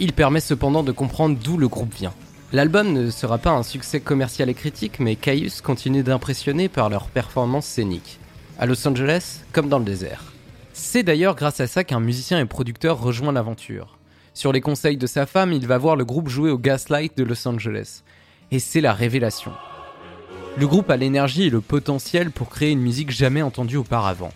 Il 0.00 0.12
permet 0.12 0.40
cependant 0.40 0.82
de 0.82 0.90
comprendre 0.90 1.38
d'où 1.40 1.56
le 1.56 1.68
groupe 1.68 1.94
vient. 1.94 2.12
L'album 2.52 2.92
ne 2.92 3.10
sera 3.10 3.38
pas 3.38 3.52
un 3.52 3.62
succès 3.62 4.00
commercial 4.00 4.50
et 4.50 4.54
critique, 4.54 4.98
mais 4.98 5.14
Caius 5.14 5.60
continue 5.60 6.02
d'impressionner 6.02 6.68
par 6.68 6.90
leur 6.90 7.06
performance 7.06 7.66
scénique. 7.66 8.18
À 8.58 8.66
Los 8.66 8.88
Angeles, 8.88 9.42
comme 9.52 9.68
dans 9.68 9.78
le 9.78 9.84
désert. 9.84 10.32
C'est 10.72 11.04
d'ailleurs 11.04 11.36
grâce 11.36 11.60
à 11.60 11.68
ça 11.68 11.84
qu'un 11.84 12.00
musicien 12.00 12.40
et 12.40 12.44
producteur 12.44 13.00
rejoint 13.00 13.30
l'aventure. 13.30 13.98
Sur 14.34 14.52
les 14.52 14.60
conseils 14.60 14.96
de 14.96 15.06
sa 15.06 15.26
femme, 15.26 15.52
il 15.52 15.68
va 15.68 15.78
voir 15.78 15.94
le 15.94 16.04
groupe 16.04 16.28
jouer 16.28 16.50
au 16.50 16.58
Gaslight 16.58 17.16
de 17.16 17.22
Los 17.22 17.46
Angeles. 17.46 18.02
Et 18.50 18.58
c'est 18.58 18.80
la 18.80 18.92
révélation. 18.92 19.52
Le 20.56 20.68
groupe 20.68 20.88
a 20.90 20.96
l'énergie 20.96 21.44
et 21.44 21.50
le 21.50 21.60
potentiel 21.60 22.30
pour 22.30 22.48
créer 22.48 22.70
une 22.70 22.80
musique 22.80 23.10
jamais 23.10 23.42
entendue 23.42 23.76
auparavant. 23.76 24.32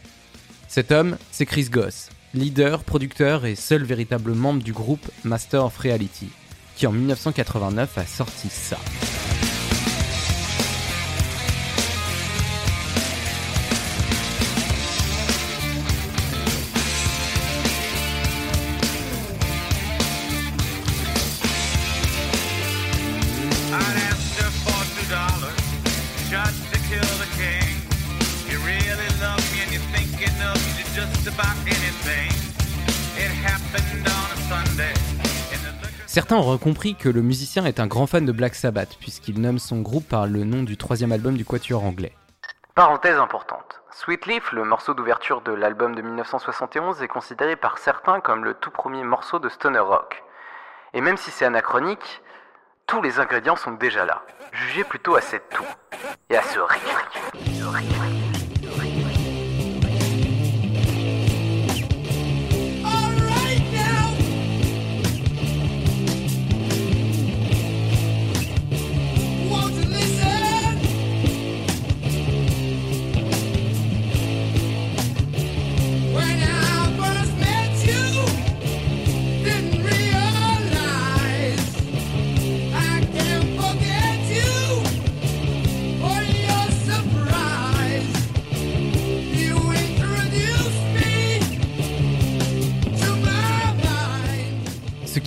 Cet 0.66 0.90
homme, 0.90 1.16
c'est 1.30 1.46
Chris 1.46 1.68
Goss, 1.70 2.08
leader, 2.34 2.82
producteur 2.82 3.46
et 3.46 3.54
seul 3.54 3.84
véritable 3.84 4.32
membre 4.32 4.62
du 4.62 4.72
groupe 4.72 5.08
Master 5.22 5.64
of 5.64 5.78
Reality, 5.78 6.28
qui 6.74 6.88
en 6.88 6.92
1989 6.92 7.98
a 7.98 8.04
sorti 8.04 8.48
ça. 8.48 8.78
Certains 36.06 36.36
auraient 36.36 36.58
compris 36.58 36.94
que 36.94 37.08
le 37.08 37.22
musicien 37.22 37.64
est 37.64 37.80
un 37.80 37.86
grand 37.86 38.06
fan 38.06 38.24
de 38.24 38.32
Black 38.32 38.54
Sabbath, 38.54 38.96
puisqu'il 38.98 39.40
nomme 39.40 39.58
son 39.58 39.80
groupe 39.80 40.08
par 40.08 40.26
le 40.26 40.44
nom 40.44 40.62
du 40.62 40.76
troisième 40.76 41.12
album 41.12 41.36
du 41.36 41.44
quatuor 41.44 41.84
anglais. 41.84 42.12
Parenthèse 42.74 43.18
importante. 43.18 43.82
Sweet 43.92 44.26
Leaf, 44.26 44.52
le 44.52 44.64
morceau 44.64 44.94
d'ouverture 44.94 45.42
de 45.42 45.52
l'album 45.52 45.94
de 45.94 46.02
1971, 46.02 47.02
est 47.02 47.08
considéré 47.08 47.56
par 47.56 47.78
certains 47.78 48.20
comme 48.20 48.44
le 48.44 48.54
tout 48.54 48.70
premier 48.70 49.04
morceau 49.04 49.38
de 49.38 49.48
stoner 49.48 49.80
rock. 49.80 50.22
Et 50.94 51.00
même 51.00 51.16
si 51.16 51.30
c'est 51.30 51.44
anachronique, 51.44 52.22
tous 52.86 53.02
les 53.02 53.20
ingrédients 53.20 53.56
sont 53.56 53.72
déjà 53.72 54.04
là. 54.04 54.22
Jugez 54.52 54.84
plutôt 54.84 55.14
à 55.14 55.20
cette 55.20 55.48
toux 55.50 55.64
et 56.30 56.36
à 56.36 56.42
ce 56.42 56.58
riff. 56.58 58.27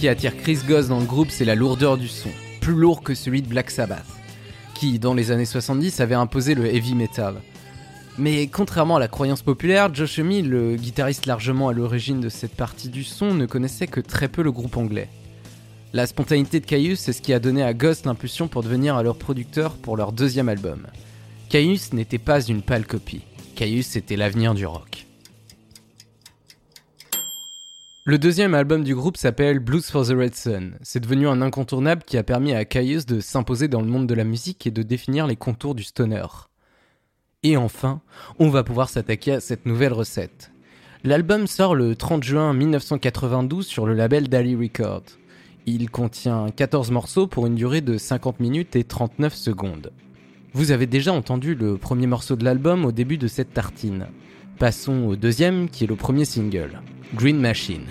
Qui 0.01 0.07
attire 0.07 0.35
Chris 0.35 0.57
Goss 0.67 0.87
dans 0.87 0.99
le 0.99 1.05
groupe, 1.05 1.29
c'est 1.29 1.45
la 1.45 1.53
lourdeur 1.53 1.95
du 1.95 2.07
son, 2.07 2.29
plus 2.59 2.73
lourd 2.73 3.03
que 3.03 3.13
celui 3.13 3.43
de 3.43 3.47
Black 3.47 3.69
Sabbath, 3.69 4.07
qui, 4.73 4.97
dans 4.97 5.13
les 5.13 5.29
années 5.29 5.45
70, 5.45 5.99
avait 5.99 6.15
imposé 6.15 6.55
le 6.55 6.65
heavy 6.65 6.95
metal. 6.95 7.35
Mais 8.17 8.47
contrairement 8.47 8.95
à 8.95 8.99
la 8.99 9.07
croyance 9.07 9.43
populaire, 9.43 9.93
Josh 9.93 10.17
Homme, 10.17 10.41
le 10.41 10.75
guitariste 10.75 11.27
largement 11.27 11.69
à 11.69 11.73
l'origine 11.73 12.19
de 12.19 12.29
cette 12.29 12.55
partie 12.55 12.89
du 12.89 13.03
son, 13.03 13.35
ne 13.35 13.45
connaissait 13.45 13.85
que 13.85 13.99
très 13.99 14.27
peu 14.27 14.41
le 14.41 14.51
groupe 14.51 14.75
anglais. 14.75 15.07
La 15.93 16.07
spontanéité 16.07 16.59
de 16.59 16.65
Caius, 16.65 16.99
c'est 16.99 17.13
ce 17.13 17.21
qui 17.21 17.31
a 17.31 17.39
donné 17.39 17.61
à 17.61 17.75
Ghost 17.75 18.07
l'impulsion 18.07 18.47
pour 18.47 18.63
devenir 18.63 19.03
leur 19.03 19.17
producteur 19.17 19.75
pour 19.75 19.97
leur 19.97 20.13
deuxième 20.13 20.49
album. 20.49 20.87
Caius 21.47 21.93
n'était 21.93 22.17
pas 22.17 22.41
une 22.41 22.63
pâle 22.63 22.87
copie. 22.87 23.21
Caius 23.53 23.95
était 23.95 24.17
l'avenir 24.17 24.55
du 24.55 24.65
rock. 24.65 25.05
Le 28.03 28.17
deuxième 28.17 28.55
album 28.55 28.83
du 28.83 28.95
groupe 28.95 29.15
s'appelle 29.15 29.59
Blues 29.59 29.85
for 29.85 30.07
the 30.07 30.15
Red 30.17 30.33
Sun. 30.33 30.73
C'est 30.81 31.01
devenu 31.01 31.27
un 31.27 31.39
incontournable 31.39 32.01
qui 32.03 32.17
a 32.17 32.23
permis 32.23 32.51
à 32.51 32.65
Caius 32.65 33.05
de 33.05 33.19
s'imposer 33.19 33.67
dans 33.67 33.81
le 33.81 33.87
monde 33.87 34.07
de 34.07 34.15
la 34.15 34.23
musique 34.23 34.65
et 34.65 34.71
de 34.71 34.81
définir 34.81 35.27
les 35.27 35.35
contours 35.35 35.75
du 35.75 35.83
stoner. 35.83 36.25
Et 37.43 37.57
enfin, 37.57 38.01
on 38.39 38.49
va 38.49 38.63
pouvoir 38.63 38.89
s'attaquer 38.89 39.33
à 39.33 39.39
cette 39.39 39.67
nouvelle 39.67 39.93
recette. 39.93 40.51
L'album 41.03 41.45
sort 41.45 41.75
le 41.75 41.95
30 41.95 42.23
juin 42.23 42.55
1992 42.55 43.67
sur 43.67 43.85
le 43.85 43.93
label 43.93 44.29
Dali 44.29 44.55
Records. 44.55 45.19
Il 45.67 45.91
contient 45.91 46.49
14 46.49 46.89
morceaux 46.89 47.27
pour 47.27 47.45
une 47.45 47.53
durée 47.53 47.81
de 47.81 47.99
50 47.99 48.39
minutes 48.39 48.75
et 48.75 48.83
39 48.83 49.35
secondes. 49.35 49.91
Vous 50.53 50.71
avez 50.71 50.87
déjà 50.87 51.13
entendu 51.13 51.53
le 51.53 51.77
premier 51.77 52.07
morceau 52.07 52.35
de 52.35 52.45
l'album 52.45 52.83
au 52.83 52.91
début 52.91 53.19
de 53.19 53.27
cette 53.27 53.53
tartine. 53.53 54.07
Passons 54.61 55.05
au 55.07 55.15
deuxième 55.15 55.69
qui 55.69 55.85
est 55.85 55.87
le 55.87 55.95
premier 55.95 56.23
single, 56.23 56.83
Green 57.15 57.39
Machine. 57.39 57.87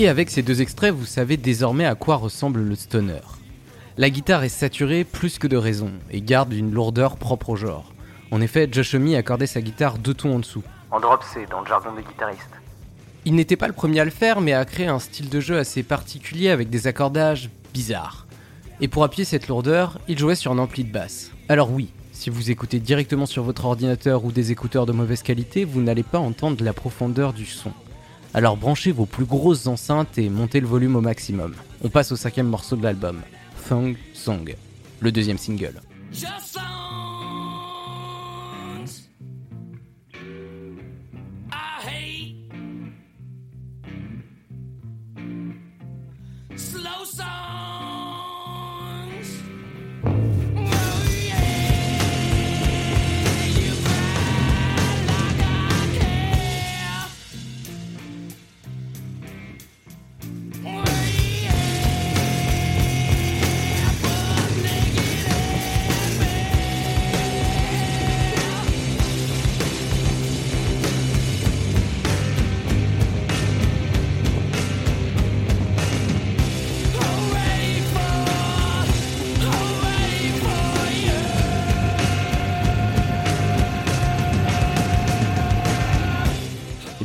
Et 0.00 0.08
avec 0.08 0.30
ces 0.30 0.40
deux 0.40 0.62
extraits, 0.62 0.94
vous 0.94 1.04
savez 1.04 1.36
désormais 1.36 1.84
à 1.84 1.94
quoi 1.94 2.16
ressemble 2.16 2.62
le 2.62 2.74
stoner. 2.74 3.20
La 3.98 4.08
guitare 4.08 4.44
est 4.44 4.48
saturée 4.48 5.04
plus 5.04 5.38
que 5.38 5.46
de 5.46 5.58
raison 5.58 5.90
et 6.10 6.22
garde 6.22 6.54
une 6.54 6.72
lourdeur 6.72 7.18
propre 7.18 7.50
au 7.50 7.56
genre. 7.56 7.92
En 8.30 8.40
effet, 8.40 8.66
Josh 8.72 8.94
Homme 8.94 9.14
accordait 9.14 9.46
sa 9.46 9.60
guitare 9.60 9.98
deux 9.98 10.14
tons 10.14 10.36
en 10.36 10.38
dessous. 10.38 10.62
En 10.90 11.00
drop 11.00 11.22
C, 11.22 11.40
dans 11.50 11.60
le 11.60 11.66
jargon 11.66 11.92
des 11.94 12.02
guitaristes. 12.02 12.48
Il 13.26 13.34
n'était 13.34 13.58
pas 13.58 13.66
le 13.66 13.74
premier 13.74 14.00
à 14.00 14.06
le 14.06 14.10
faire, 14.10 14.40
mais 14.40 14.54
a 14.54 14.64
créé 14.64 14.86
un 14.86 15.00
style 15.00 15.28
de 15.28 15.38
jeu 15.38 15.58
assez 15.58 15.82
particulier 15.82 16.48
avec 16.48 16.70
des 16.70 16.86
accordages 16.86 17.50
bizarres. 17.74 18.26
Et 18.80 18.88
pour 18.88 19.04
appuyer 19.04 19.26
cette 19.26 19.48
lourdeur, 19.48 19.98
il 20.08 20.18
jouait 20.18 20.34
sur 20.34 20.50
un 20.50 20.58
ampli 20.58 20.82
de 20.82 20.90
basse. 20.90 21.30
Alors 21.50 21.70
oui, 21.70 21.90
si 22.12 22.30
vous 22.30 22.50
écoutez 22.50 22.78
directement 22.78 23.26
sur 23.26 23.42
votre 23.42 23.66
ordinateur 23.66 24.24
ou 24.24 24.32
des 24.32 24.50
écouteurs 24.50 24.86
de 24.86 24.92
mauvaise 24.92 25.22
qualité, 25.22 25.66
vous 25.66 25.82
n'allez 25.82 26.04
pas 26.04 26.18
entendre 26.18 26.64
la 26.64 26.72
profondeur 26.72 27.34
du 27.34 27.44
son. 27.44 27.74
Alors 28.32 28.56
branchez 28.56 28.92
vos 28.92 29.06
plus 29.06 29.24
grosses 29.24 29.66
enceintes 29.66 30.16
et 30.16 30.28
montez 30.28 30.60
le 30.60 30.66
volume 30.66 30.94
au 30.94 31.00
maximum. 31.00 31.54
On 31.82 31.88
passe 31.88 32.12
au 32.12 32.16
cinquième 32.16 32.46
morceau 32.46 32.76
de 32.76 32.82
l'album, 32.84 33.22
Thong 33.68 33.96
Song, 34.14 34.54
le 35.00 35.12
deuxième 35.12 35.38
single. 35.38 35.80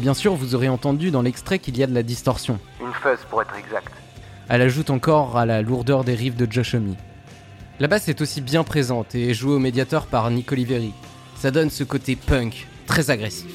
Bien 0.05 0.13
sûr, 0.13 0.35
vous 0.35 0.53
aurez 0.53 0.69
entendu 0.69 1.09
dans 1.09 1.23
l'extrait 1.23 1.57
qu'il 1.57 1.79
y 1.79 1.81
a 1.81 1.87
de 1.87 1.95
la 1.95 2.03
distorsion. 2.03 2.59
Une 2.79 2.93
fuzz 2.93 3.25
pour 3.27 3.41
être 3.41 3.55
exact. 3.57 3.91
Elle 4.49 4.61
ajoute 4.61 4.91
encore 4.91 5.35
à 5.35 5.47
la 5.47 5.63
lourdeur 5.63 6.03
des 6.03 6.13
riffs 6.13 6.35
de 6.35 6.45
Josh 6.47 6.75
Homme. 6.75 6.93
La 7.79 7.87
basse 7.87 8.07
est 8.07 8.21
aussi 8.21 8.39
bien 8.39 8.63
présente 8.63 9.15
et 9.15 9.31
est 9.31 9.33
jouée 9.33 9.55
au 9.55 9.57
médiateur 9.57 10.05
par 10.05 10.29
Nick 10.29 10.51
Oliveri. 10.51 10.93
Ça 11.37 11.49
donne 11.49 11.71
ce 11.71 11.83
côté 11.83 12.15
punk, 12.15 12.67
très 12.85 13.09
agressif. 13.09 13.51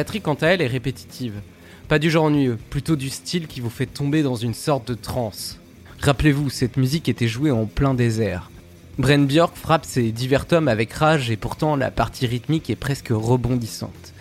Batterie, 0.00 0.22
quant 0.22 0.32
à 0.40 0.46
elle, 0.46 0.62
est 0.62 0.66
répétitive. 0.66 1.42
Pas 1.86 1.98
du 1.98 2.10
genre 2.10 2.24
ennuyeux, 2.24 2.56
plutôt 2.70 2.96
du 2.96 3.10
style 3.10 3.46
qui 3.46 3.60
vous 3.60 3.68
fait 3.68 3.84
tomber 3.84 4.22
dans 4.22 4.34
une 4.34 4.54
sorte 4.54 4.88
de 4.88 4.94
transe. 4.94 5.60
Rappelez-vous, 6.00 6.48
cette 6.48 6.78
musique 6.78 7.06
était 7.10 7.28
jouée 7.28 7.50
en 7.50 7.66
plein 7.66 7.92
désert. 7.92 8.50
Bren 8.96 9.26
Björk 9.26 9.54
frappe 9.54 9.84
ses 9.84 10.10
divers 10.10 10.46
tomes 10.46 10.68
avec 10.68 10.90
rage 10.94 11.30
et 11.30 11.36
pourtant 11.36 11.76
la 11.76 11.90
partie 11.90 12.26
rythmique 12.26 12.70
est 12.70 12.76
presque 12.76 13.10
rebondissante. 13.10 14.14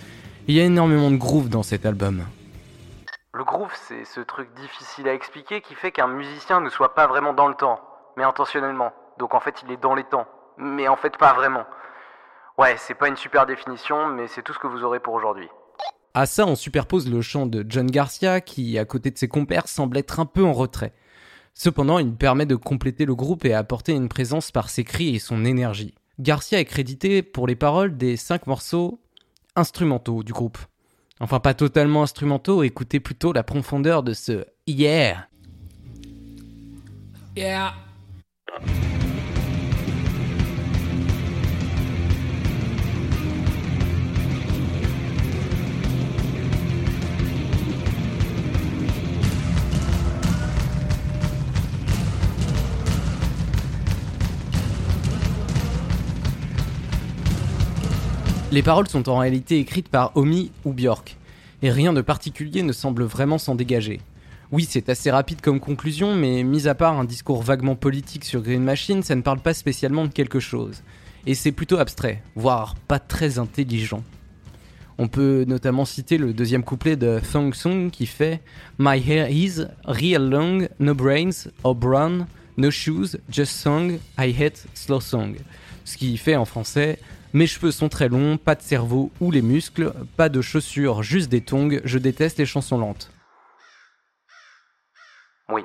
Il 0.49 0.55
y 0.55 0.59
a 0.59 0.65
énormément 0.65 1.11
de 1.11 1.15
groove 1.15 1.47
dans 1.47 1.63
cet 1.63 1.85
album. 1.85 2.25
Le 3.33 3.45
groove, 3.45 3.71
c'est 3.87 4.03
ce 4.03 4.19
truc 4.19 4.53
difficile 4.55 5.07
à 5.07 5.13
expliquer 5.13 5.61
qui 5.61 5.75
fait 5.75 5.93
qu'un 5.93 6.07
musicien 6.07 6.59
ne 6.59 6.67
soit 6.67 6.93
pas 6.93 7.07
vraiment 7.07 7.31
dans 7.31 7.47
le 7.47 7.55
temps, 7.55 7.79
mais 8.17 8.25
intentionnellement. 8.25 8.91
Donc 9.17 9.33
en 9.33 9.39
fait, 9.39 9.63
il 9.65 9.71
est 9.71 9.81
dans 9.81 9.95
les 9.95 10.03
temps, 10.03 10.27
mais 10.57 10.89
en 10.89 10.97
fait 10.97 11.15
pas 11.15 11.31
vraiment. 11.31 11.63
Ouais, 12.57 12.75
c'est 12.75 12.95
pas 12.95 13.07
une 13.07 13.15
super 13.15 13.45
définition, 13.45 14.07
mais 14.07 14.27
c'est 14.27 14.41
tout 14.41 14.51
ce 14.51 14.59
que 14.59 14.67
vous 14.67 14.83
aurez 14.83 14.99
pour 14.99 15.13
aujourd'hui. 15.13 15.47
À 16.13 16.25
ça, 16.25 16.45
on 16.45 16.55
superpose 16.55 17.09
le 17.09 17.21
chant 17.21 17.45
de 17.45 17.65
John 17.67 17.89
Garcia, 17.89 18.41
qui, 18.41 18.77
à 18.77 18.85
côté 18.85 19.11
de 19.11 19.17
ses 19.17 19.27
compères, 19.27 19.67
semble 19.67 19.97
être 19.97 20.19
un 20.19 20.25
peu 20.25 20.43
en 20.43 20.53
retrait. 20.53 20.93
Cependant, 21.53 21.99
il 21.99 22.13
permet 22.13 22.45
de 22.45 22.55
compléter 22.55 23.05
le 23.05 23.15
groupe 23.15 23.45
et 23.45 23.53
apporter 23.53 23.91
une 23.93 24.09
présence 24.09 24.51
par 24.51 24.69
ses 24.69 24.83
cris 24.83 25.15
et 25.15 25.19
son 25.19 25.45
énergie. 25.45 25.93
Garcia 26.19 26.59
est 26.59 26.65
crédité 26.65 27.21
pour 27.21 27.47
les 27.47 27.55
paroles 27.55 27.97
des 27.97 28.17
cinq 28.17 28.47
morceaux 28.47 28.99
instrumentaux 29.55 30.23
du 30.23 30.33
groupe. 30.33 30.57
Enfin, 31.19 31.39
pas 31.39 31.53
totalement 31.53 32.03
instrumentaux, 32.03 32.63
écoutez 32.63 32.99
plutôt 32.99 33.33
la 33.33 33.43
profondeur 33.43 34.03
de 34.03 34.13
ce 34.13 34.45
Yeah. 34.67 35.27
Yeah. 37.35 37.73
Les 58.51 58.63
paroles 58.63 58.87
sont 58.87 59.09
en 59.09 59.19
réalité 59.19 59.59
écrites 59.59 59.89
par 59.89 60.17
Omi 60.17 60.51
ou 60.65 60.73
Björk, 60.73 61.17
et 61.61 61.69
rien 61.69 61.93
de 61.93 62.01
particulier 62.01 62.63
ne 62.63 62.73
semble 62.73 63.03
vraiment 63.03 63.37
s'en 63.37 63.53
dégager. 63.53 64.01
Oui, 64.51 64.65
c'est 64.67 64.89
assez 64.89 65.11
rapide 65.11 65.39
comme 65.39 65.59
conclusion, 65.59 66.15
mais 66.15 66.41
mis 66.41 66.67
à 66.67 66.73
part 66.73 66.99
un 66.99 67.03
discours 67.03 67.43
vaguement 67.43 67.75
politique 67.75 68.25
sur 68.25 68.41
Green 68.41 68.63
Machine, 68.63 69.03
ça 69.03 69.13
ne 69.13 69.21
parle 69.21 69.39
pas 69.39 69.53
spécialement 69.53 70.05
de 70.05 70.11
quelque 70.11 70.39
chose. 70.39 70.81
Et 71.27 71.35
c'est 71.35 71.51
plutôt 71.51 71.77
abstrait, 71.77 72.23
voire 72.35 72.73
pas 72.87 72.97
très 72.97 73.37
intelligent. 73.37 74.03
On 74.97 75.07
peut 75.07 75.45
notamment 75.47 75.85
citer 75.85 76.17
le 76.17 76.33
deuxième 76.33 76.63
couplet 76.63 76.95
de 76.95 77.21
Thong 77.31 77.53
Song 77.53 77.91
qui 77.91 78.07
fait 78.07 78.41
My 78.79 78.97
hair 78.97 79.29
is 79.29 79.65
real 79.85 80.27
long, 80.27 80.67
no 80.79 80.95
brains 80.95 81.49
or 81.63 81.75
brown, 81.75 82.25
no 82.57 82.71
shoes, 82.71 83.15
just 83.29 83.51
song, 83.51 83.99
I 84.17 84.33
hate 84.33 84.65
slow 84.73 85.01
song. 85.01 85.35
Ce 85.85 85.97
qui 85.97 86.17
fait 86.17 86.35
en 86.35 86.45
français 86.45 86.97
mes 87.33 87.47
cheveux 87.47 87.71
sont 87.71 87.89
très 87.89 88.09
longs, 88.09 88.37
pas 88.37 88.55
de 88.55 88.61
cerveau 88.61 89.11
ou 89.21 89.31
les 89.31 89.41
muscles, 89.41 89.93
pas 90.17 90.29
de 90.29 90.41
chaussures, 90.41 91.03
juste 91.03 91.29
des 91.29 91.41
tongs, 91.41 91.79
je 91.83 91.97
déteste 91.97 92.37
les 92.37 92.45
chansons 92.45 92.77
lentes. 92.77 93.11
Oui. 95.49 95.63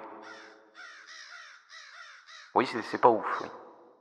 Oui, 2.55 2.67
c'est 2.91 3.01
pas 3.01 3.11
ouf. 3.11 3.43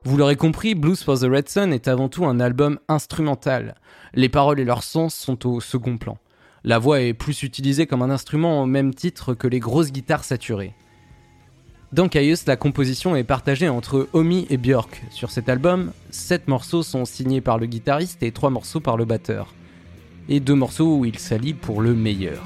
Vous 0.06 0.18
l'aurez 0.18 0.36
compris, 0.36 0.76
Blues 0.76 1.02
for 1.02 1.18
the 1.18 1.24
Red 1.24 1.48
Sun 1.48 1.72
est 1.72 1.88
avant 1.88 2.10
tout 2.10 2.26
un 2.26 2.42
album 2.42 2.80
instrumental. 2.90 3.76
Les 4.14 4.28
paroles 4.28 4.60
et 4.60 4.66
leur 4.66 4.84
sens 4.84 5.16
sont 5.16 5.48
au 5.48 5.62
second 5.62 5.98
plan. 5.98 6.18
La 6.66 6.78
voix 6.78 7.02
est 7.02 7.14
plus 7.14 7.44
utilisée 7.44 7.88
comme 7.88 8.02
un 8.02 8.10
instrument 8.10 8.62
au 8.62 8.66
même 8.66 8.94
titre 8.94 9.34
que 9.34 9.48
les 9.48 9.60
grosses 9.60 9.92
guitares 9.92 10.26
saturées. 10.26 10.76
Dans 11.94 12.10
Caius, 12.10 12.48
la 12.48 12.56
composition 12.56 13.16
est 13.16 13.24
partagée 13.24 13.70
entre 13.70 14.10
Omi 14.14 14.48
et 14.50 14.58
Björk. 14.58 15.04
Sur 15.12 15.30
cet 15.30 15.48
album, 15.48 15.92
7 16.10 16.48
morceaux 16.48 16.82
sont 16.82 17.06
signés 17.06 17.40
par 17.40 17.60
le 17.60 17.68
guitariste 17.68 18.24
et 18.24 18.32
3 18.32 18.50
morceaux 18.50 18.80
par 18.80 18.98
le 18.98 19.06
batteur. 19.06 19.54
Et 20.28 20.40
2 20.40 20.56
morceaux 20.56 20.98
où 20.98 21.06
il 21.06 21.20
s'allie 21.20 21.54
pour 21.54 21.82
le 21.82 21.94
meilleur. 21.94 22.42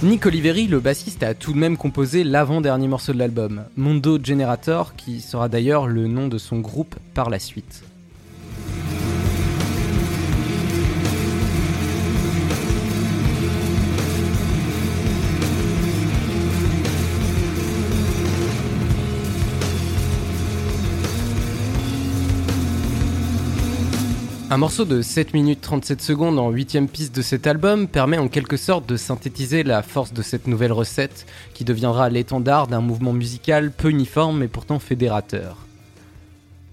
Nick 0.00 0.26
Oliveri, 0.26 0.68
le 0.68 0.78
bassiste, 0.78 1.24
a 1.24 1.34
tout 1.34 1.52
de 1.52 1.58
même 1.58 1.76
composé 1.76 2.22
l'avant-dernier 2.22 2.86
morceau 2.86 3.12
de 3.12 3.18
l'album, 3.18 3.64
Mondo 3.76 4.16
Generator, 4.22 4.94
qui 4.94 5.20
sera 5.20 5.48
d'ailleurs 5.48 5.88
le 5.88 6.06
nom 6.06 6.28
de 6.28 6.38
son 6.38 6.60
groupe 6.60 6.94
par 7.14 7.30
la 7.30 7.40
suite. 7.40 7.82
Un 24.50 24.56
morceau 24.56 24.86
de 24.86 25.02
7 25.02 25.34
minutes 25.34 25.60
37 25.60 26.00
secondes 26.00 26.38
en 26.38 26.48
huitième 26.48 26.88
piste 26.88 27.14
de 27.14 27.20
cet 27.20 27.46
album 27.46 27.86
permet 27.86 28.16
en 28.16 28.28
quelque 28.28 28.56
sorte 28.56 28.88
de 28.88 28.96
synthétiser 28.96 29.62
la 29.62 29.82
force 29.82 30.14
de 30.14 30.22
cette 30.22 30.46
nouvelle 30.46 30.72
recette 30.72 31.26
qui 31.52 31.64
deviendra 31.64 32.08
l'étendard 32.08 32.66
d'un 32.66 32.80
mouvement 32.80 33.12
musical 33.12 33.70
peu 33.70 33.90
uniforme 33.90 34.38
mais 34.38 34.48
pourtant 34.48 34.78
fédérateur. 34.78 35.66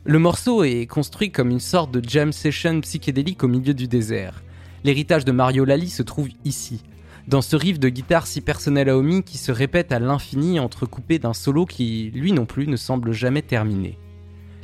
Le 0.06 0.20
morceau 0.20 0.64
est 0.64 0.86
construit 0.86 1.32
comme 1.32 1.50
une 1.50 1.60
sorte 1.60 1.92
de 1.92 2.02
jam 2.08 2.32
session 2.32 2.80
psychédélique 2.80 3.44
au 3.44 3.50
milieu 3.50 3.74
du 3.74 3.90
désert. 3.90 4.42
L'héritage 4.86 5.26
de 5.26 5.34
Mario 5.34 5.66
Lally 5.66 5.90
se 5.90 6.04
trouve 6.04 6.30
ici, 6.46 6.82
dans 7.28 7.42
ce 7.42 7.58
riff 7.58 7.78
de 7.78 7.90
guitare 7.90 8.26
si 8.26 8.40
personnel 8.40 8.88
à 8.88 8.98
Omi 8.98 9.22
qui 9.22 9.38
se 9.38 9.52
répète 9.52 9.92
à 9.92 10.00
l'infini 10.00 10.62
entrecoupé 10.62 11.20
d'un 11.20 11.34
solo 11.34 11.66
qui, 11.66 12.10
lui 12.16 12.32
non 12.32 12.46
plus, 12.46 12.68
ne 12.68 12.78
semble 12.78 13.12
jamais 13.12 13.42
terminé. 13.42 13.98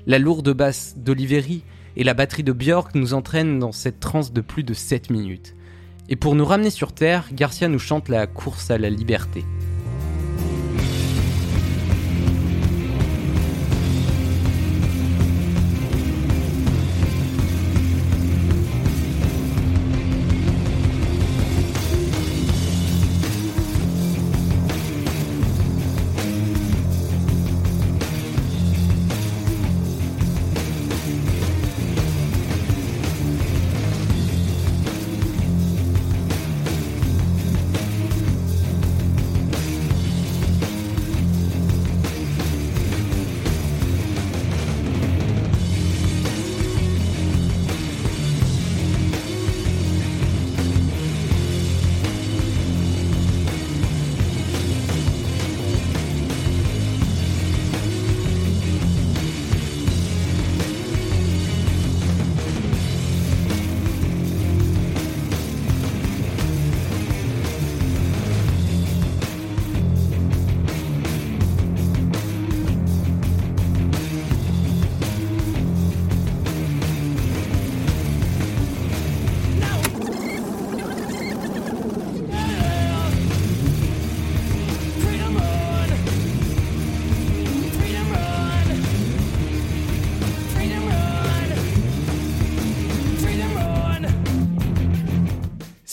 La 0.07 0.17
lourde 0.17 0.53
basse 0.53 0.95
d'Oliveri 0.95 1.63
et 1.95 2.03
la 2.03 2.13
batterie 2.13 2.43
de 2.43 2.51
Björk 2.51 2.95
nous 2.95 3.13
entraînent 3.13 3.59
dans 3.59 3.71
cette 3.71 3.99
transe 3.99 4.33
de 4.33 4.41
plus 4.41 4.63
de 4.63 4.73
7 4.73 5.09
minutes. 5.09 5.55
Et 6.09 6.15
pour 6.15 6.35
nous 6.35 6.45
ramener 6.45 6.69
sur 6.69 6.93
Terre, 6.93 7.29
Garcia 7.33 7.67
nous 7.67 7.79
chante 7.79 8.09
la 8.09 8.27
course 8.27 8.71
à 8.71 8.77
la 8.77 8.89
liberté. 8.89 9.45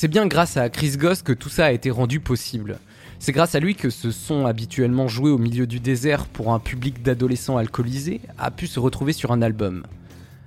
C'est 0.00 0.06
bien 0.06 0.28
grâce 0.28 0.56
à 0.56 0.68
Chris 0.70 0.96
Goss 0.96 1.22
que 1.22 1.32
tout 1.32 1.48
ça 1.48 1.64
a 1.64 1.70
été 1.72 1.90
rendu 1.90 2.20
possible. 2.20 2.78
C'est 3.18 3.32
grâce 3.32 3.56
à 3.56 3.58
lui 3.58 3.74
que 3.74 3.90
ce 3.90 4.12
son 4.12 4.46
habituellement 4.46 5.08
joué 5.08 5.28
au 5.28 5.38
milieu 5.38 5.66
du 5.66 5.80
désert 5.80 6.26
pour 6.26 6.54
un 6.54 6.60
public 6.60 7.02
d'adolescents 7.02 7.56
alcoolisés 7.56 8.20
a 8.38 8.52
pu 8.52 8.68
se 8.68 8.78
retrouver 8.78 9.12
sur 9.12 9.32
un 9.32 9.42
album. 9.42 9.84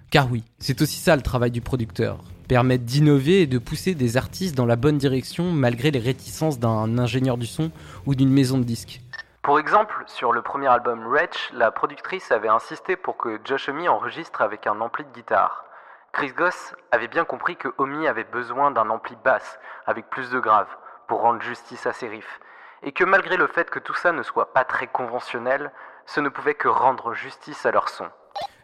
Car 0.09 0.31
oui, 0.31 0.45
c'est 0.59 0.81
aussi 0.81 1.01
ça 1.01 1.17
le 1.17 1.21
travail 1.21 1.51
du 1.51 1.59
producteur, 1.59 2.23
permettre 2.47 2.85
d'innover 2.85 3.41
et 3.41 3.45
de 3.45 3.57
pousser 3.57 3.93
des 3.93 4.15
artistes 4.15 4.55
dans 4.55 4.65
la 4.65 4.77
bonne 4.77 4.97
direction 4.97 5.51
malgré 5.51 5.91
les 5.91 5.99
réticences 5.99 6.57
d'un 6.57 6.97
ingénieur 6.97 7.37
du 7.37 7.45
son 7.45 7.71
ou 8.05 8.15
d'une 8.15 8.31
maison 8.31 8.57
de 8.57 8.63
disques. 8.63 9.01
Pour 9.41 9.59
exemple, 9.59 10.01
sur 10.07 10.31
le 10.31 10.41
premier 10.41 10.67
album 10.67 11.03
Wretch, 11.07 11.51
la 11.53 11.71
productrice 11.71 12.31
avait 12.31 12.47
insisté 12.47 12.95
pour 12.95 13.17
que 13.17 13.37
Josh 13.43 13.67
Homme 13.67 13.85
enregistre 13.89 14.43
avec 14.43 14.65
un 14.65 14.79
ampli 14.79 15.03
de 15.03 15.11
guitare. 15.13 15.65
Chris 16.13 16.33
Goss 16.37 16.75
avait 16.91 17.07
bien 17.07 17.23
compris 17.23 17.55
que 17.55 17.69
Omi 17.77 18.05
avait 18.05 18.25
besoin 18.25 18.71
d'un 18.71 18.89
ampli 18.89 19.15
basse, 19.23 19.59
avec 19.85 20.09
plus 20.09 20.29
de 20.29 20.39
graves, 20.39 20.67
pour 21.07 21.21
rendre 21.21 21.41
justice 21.41 21.85
à 21.85 21.93
ses 21.93 22.09
riffs, 22.09 22.39
et 22.83 22.91
que 22.91 23.05
malgré 23.05 23.37
le 23.37 23.47
fait 23.47 23.69
que 23.69 23.79
tout 23.79 23.95
ça 23.95 24.11
ne 24.11 24.21
soit 24.21 24.53
pas 24.53 24.65
très 24.65 24.87
conventionnel, 24.87 25.71
ce 26.05 26.19
ne 26.19 26.29
pouvait 26.29 26.53
que 26.53 26.67
rendre 26.67 27.13
justice 27.13 27.65
à 27.65 27.71
leur 27.71 27.87
son. 27.87 28.05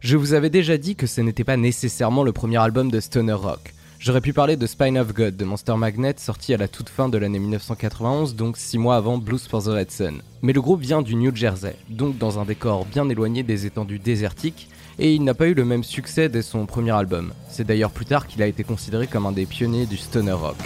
Je 0.01 0.17
vous 0.17 0.33
avais 0.33 0.49
déjà 0.49 0.77
dit 0.77 0.95
que 0.95 1.07
ce 1.07 1.21
n'était 1.21 1.45
pas 1.45 1.57
nécessairement 1.57 2.23
le 2.23 2.33
premier 2.33 2.57
album 2.57 2.91
de 2.91 2.99
Stoner 2.99 3.33
Rock. 3.33 3.73
J'aurais 3.99 4.21
pu 4.21 4.33
parler 4.33 4.57
de 4.57 4.67
Spine 4.67 4.97
of 4.97 5.13
God 5.13 5.38
de 5.38 5.45
Monster 5.45 5.75
Magnet, 5.75 6.15
sorti 6.17 6.53
à 6.53 6.57
la 6.57 6.67
toute 6.67 6.89
fin 6.89 7.10
de 7.10 7.17
l'année 7.17 7.39
1991, 7.39 8.36
donc 8.36 8.57
6 8.57 8.77
mois 8.77 8.97
avant 8.97 9.17
Blues 9.17 9.47
for 9.47 9.63
the 9.63 9.67
Red 9.67 9.89
Sun. 9.89 10.21
Mais 10.43 10.53
le 10.53 10.62
groupe 10.62 10.81
vient 10.81 11.01
du 11.01 11.15
New 11.15 11.36
Jersey, 11.36 11.75
donc 11.89 12.17
dans 12.17 12.39
un 12.39 12.45
décor 12.45 12.86
bien 12.86 13.10
éloigné 13.10 13.41
des 13.41 13.65
étendues 13.65 13.99
désertiques, 13.99 14.69
et 14.99 15.13
il 15.13 15.23
n'a 15.23 15.33
pas 15.33 15.47
eu 15.47 15.53
le 15.53 15.65
même 15.65 15.83
succès 15.83 16.29
dès 16.29 16.41
son 16.41 16.65
premier 16.65 16.91
album. 16.91 17.33
C'est 17.49 17.65
d'ailleurs 17.65 17.91
plus 17.91 18.05
tard 18.05 18.27
qu'il 18.27 18.41
a 18.41 18.47
été 18.47 18.63
considéré 18.63 19.07
comme 19.07 19.25
un 19.25 19.31
des 19.31 19.45
pionniers 19.45 19.86
du 19.86 19.97
stoner 19.97 20.31
rock. 20.31 20.57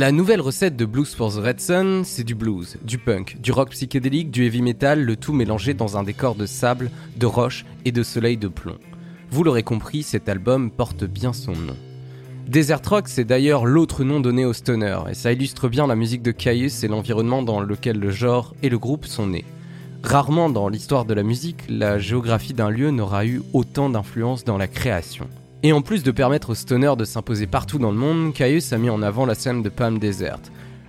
La 0.00 0.12
nouvelle 0.12 0.40
recette 0.40 0.76
de 0.76 0.86
Blues 0.86 1.14
for 1.14 1.30
the 1.30 1.44
Red 1.44 1.60
Sun, 1.60 2.04
c'est 2.06 2.24
du 2.24 2.34
blues, 2.34 2.78
du 2.82 2.96
punk, 2.96 3.36
du 3.38 3.52
rock 3.52 3.72
psychédélique, 3.72 4.30
du 4.30 4.46
heavy 4.46 4.62
metal, 4.62 5.04
le 5.04 5.14
tout 5.14 5.34
mélangé 5.34 5.74
dans 5.74 5.98
un 5.98 6.02
décor 6.02 6.36
de 6.36 6.46
sable, 6.46 6.90
de 7.18 7.26
roche 7.26 7.66
et 7.84 7.92
de 7.92 8.02
soleil 8.02 8.38
de 8.38 8.48
plomb. 8.48 8.78
Vous 9.30 9.44
l'aurez 9.44 9.62
compris, 9.62 10.02
cet 10.02 10.30
album 10.30 10.70
porte 10.70 11.04
bien 11.04 11.34
son 11.34 11.52
nom. 11.52 11.76
Desert 12.46 12.80
Rock, 12.88 13.08
c'est 13.08 13.26
d'ailleurs 13.26 13.66
l'autre 13.66 14.02
nom 14.02 14.20
donné 14.20 14.46
au 14.46 14.54
stoner, 14.54 15.00
et 15.10 15.12
ça 15.12 15.32
illustre 15.32 15.68
bien 15.68 15.86
la 15.86 15.96
musique 15.96 16.22
de 16.22 16.32
Caius 16.32 16.82
et 16.82 16.88
l'environnement 16.88 17.42
dans 17.42 17.60
lequel 17.60 17.98
le 17.98 18.10
genre 18.10 18.54
et 18.62 18.70
le 18.70 18.78
groupe 18.78 19.04
sont 19.04 19.26
nés. 19.26 19.44
Rarement 20.02 20.48
dans 20.48 20.70
l'histoire 20.70 21.04
de 21.04 21.12
la 21.12 21.22
musique, 21.22 21.64
la 21.68 21.98
géographie 21.98 22.54
d'un 22.54 22.70
lieu 22.70 22.90
n'aura 22.90 23.26
eu 23.26 23.42
autant 23.52 23.90
d'influence 23.90 24.44
dans 24.44 24.56
la 24.56 24.66
création. 24.66 25.28
Et 25.62 25.74
en 25.74 25.82
plus 25.82 26.02
de 26.02 26.10
permettre 26.10 26.50
aux 26.50 26.54
stoners 26.54 26.96
de 26.96 27.04
s'imposer 27.04 27.46
partout 27.46 27.78
dans 27.78 27.90
le 27.90 27.98
monde, 27.98 28.32
Caius 28.32 28.72
a 28.72 28.78
mis 28.78 28.88
en 28.88 29.02
avant 29.02 29.26
la 29.26 29.34
scène 29.34 29.62
de 29.62 29.68
Palm 29.68 29.98
Desert. 29.98 30.40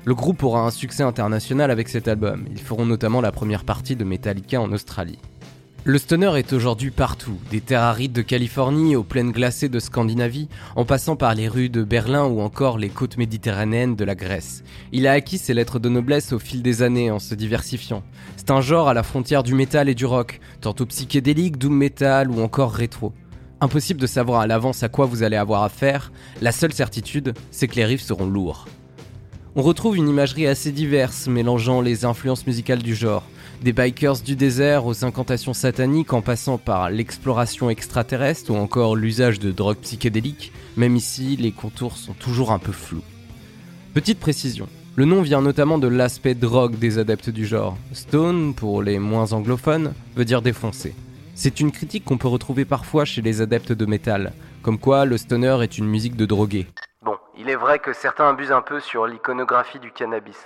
Le 0.06 0.16
groupe 0.16 0.44
aura 0.44 0.62
un 0.62 0.72
succès 0.72 1.04
international 1.04 1.72
avec 1.72 1.90
cet 1.90 2.08
album, 2.08 2.46
ils 2.50 2.62
feront 2.62 2.86
notamment 2.86 3.20
la 3.20 3.34
première 3.34 3.66
partie 3.66 3.98
de 3.98 4.06
Metallica 4.06 4.62
en 4.62 4.72
Australie. 4.72 5.20
Le 5.84 5.98
stoner 5.98 6.38
est 6.38 6.54
aujourd'hui 6.54 6.90
partout, 6.90 7.38
des 7.50 7.60
terres 7.60 7.82
arides 7.82 8.14
de 8.14 8.22
Californie 8.22 8.96
aux 8.96 9.04
plaines 9.04 9.34
glacées 9.34 9.68
de 9.68 9.80
Scandinavie, 9.80 10.48
en 10.78 10.86
passant 10.86 11.18
par 11.18 11.36
les 11.36 11.50
rues 11.50 11.70
de 11.70 11.84
Berlin 11.84 12.24
ou 12.24 12.40
encore 12.40 12.78
les 12.78 12.90
côtes 12.90 13.18
méditerranéennes 13.18 13.98
de 13.98 14.06
la 14.06 14.16
Grèce. 14.16 14.64
Il 14.94 15.06
a 15.06 15.12
acquis 15.12 15.38
ses 15.38 15.54
lettres 15.54 15.80
de 15.80 15.90
noblesse 15.90 16.32
au 16.32 16.40
fil 16.40 16.62
des 16.62 16.82
années 16.82 17.12
en 17.12 17.20
se 17.20 17.36
diversifiant. 17.36 18.04
C'est 18.38 18.52
un 18.52 18.62
genre 18.62 18.88
à 18.88 18.94
la 18.94 19.04
frontière 19.04 19.44
du 19.44 19.54
métal 19.54 19.90
et 19.90 19.96
du 19.96 20.06
rock, 20.06 20.40
tantôt 20.62 20.86
psychédélique, 20.86 21.58
doom 21.58 21.76
metal 21.76 22.32
ou 22.32 22.42
encore 22.42 22.72
rétro. 22.72 23.12
Impossible 23.64 24.02
de 24.02 24.08
savoir 24.08 24.42
à 24.42 24.48
l'avance 24.48 24.82
à 24.82 24.90
quoi 24.90 25.06
vous 25.06 25.22
allez 25.22 25.38
avoir 25.38 25.62
affaire, 25.62 26.12
la 26.42 26.52
seule 26.52 26.74
certitude, 26.74 27.36
c'est 27.52 27.68
que 27.68 27.76
les 27.76 27.86
riffs 27.86 28.02
seront 28.02 28.26
lourds. 28.26 28.68
On 29.56 29.62
retrouve 29.62 29.98
une 29.98 30.10
imagerie 30.10 30.48
assez 30.48 30.72
diverse, 30.72 31.28
mélangeant 31.28 31.80
les 31.80 32.04
influences 32.04 32.48
musicales 32.48 32.82
du 32.82 32.96
genre, 32.96 33.24
des 33.62 33.72
bikers 33.72 34.22
du 34.26 34.36
désert 34.36 34.88
aux 34.88 35.06
incantations 35.06 35.54
sataniques 35.54 36.14
en 36.14 36.22
passant 36.22 36.58
par 36.58 36.90
l'exploration 36.90 37.70
extraterrestre 37.70 38.50
ou 38.50 38.56
encore 38.56 38.96
l'usage 38.96 39.38
de 39.38 39.52
drogues 39.52 39.78
psychédéliques, 39.78 40.52
même 40.76 40.96
ici 40.96 41.36
les 41.36 41.52
contours 41.52 41.98
sont 41.98 42.14
toujours 42.14 42.52
un 42.52 42.60
peu 42.60 42.72
flous. 42.72 43.04
Petite 43.94 44.20
précision, 44.20 44.68
le 44.96 45.06
nom 45.06 45.22
vient 45.22 45.42
notamment 45.44 45.78
de 45.78 45.88
l'aspect 45.88 46.34
drogue 46.34 46.80
des 46.80 46.98
adeptes 46.98 47.30
du 47.30 47.46
genre. 47.46 47.78
Stone, 47.94 48.56
pour 48.56 48.82
les 48.82 48.98
moins 48.98 49.34
anglophones, 49.34 49.94
veut 50.16 50.26
dire 50.26 50.42
défoncé. 50.42 50.96
C'est 51.44 51.60
une 51.60 51.72
critique 51.72 52.06
qu'on 52.06 52.20
peut 52.20 52.28
retrouver 52.28 52.66
parfois 52.66 53.04
chez 53.04 53.24
les 53.24 53.42
adeptes 53.42 53.72
de 53.72 53.88
métal, 53.88 54.32
comme 54.62 54.78
quoi 54.78 55.06
le 55.06 55.18
stoner 55.18 55.58
est 55.64 55.80
une 55.80 55.88
musique 55.88 56.16
de 56.16 56.28
drogué. 56.28 56.68
Bon, 57.02 57.18
il 57.36 57.50
est 57.50 57.56
vrai 57.56 57.80
que 57.80 57.94
certains 57.94 58.30
abusent 58.30 58.52
un 58.52 58.62
peu 58.62 58.80
sur 58.80 59.08
l'iconographie 59.08 59.80
du 59.80 59.92
cannabis, 59.92 60.38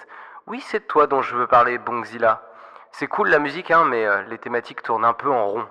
Oui, 0.48 0.62
c'est 0.66 0.80
de 0.80 0.86
toi 0.86 1.06
dont 1.06 1.22
je 1.22 1.36
veux 1.36 1.48
parler, 1.48 1.78
Bongzilla. 1.80 2.42
C'est 2.94 3.08
cool 3.08 3.28
la 3.28 3.40
musique, 3.40 3.72
hein, 3.72 3.84
mais 3.84 4.06
euh, 4.06 4.22
les 4.30 4.38
thématiques 4.38 4.84
tournent 4.84 5.04
un 5.04 5.12
peu 5.12 5.30
en 5.30 5.48
rond. 5.48 5.66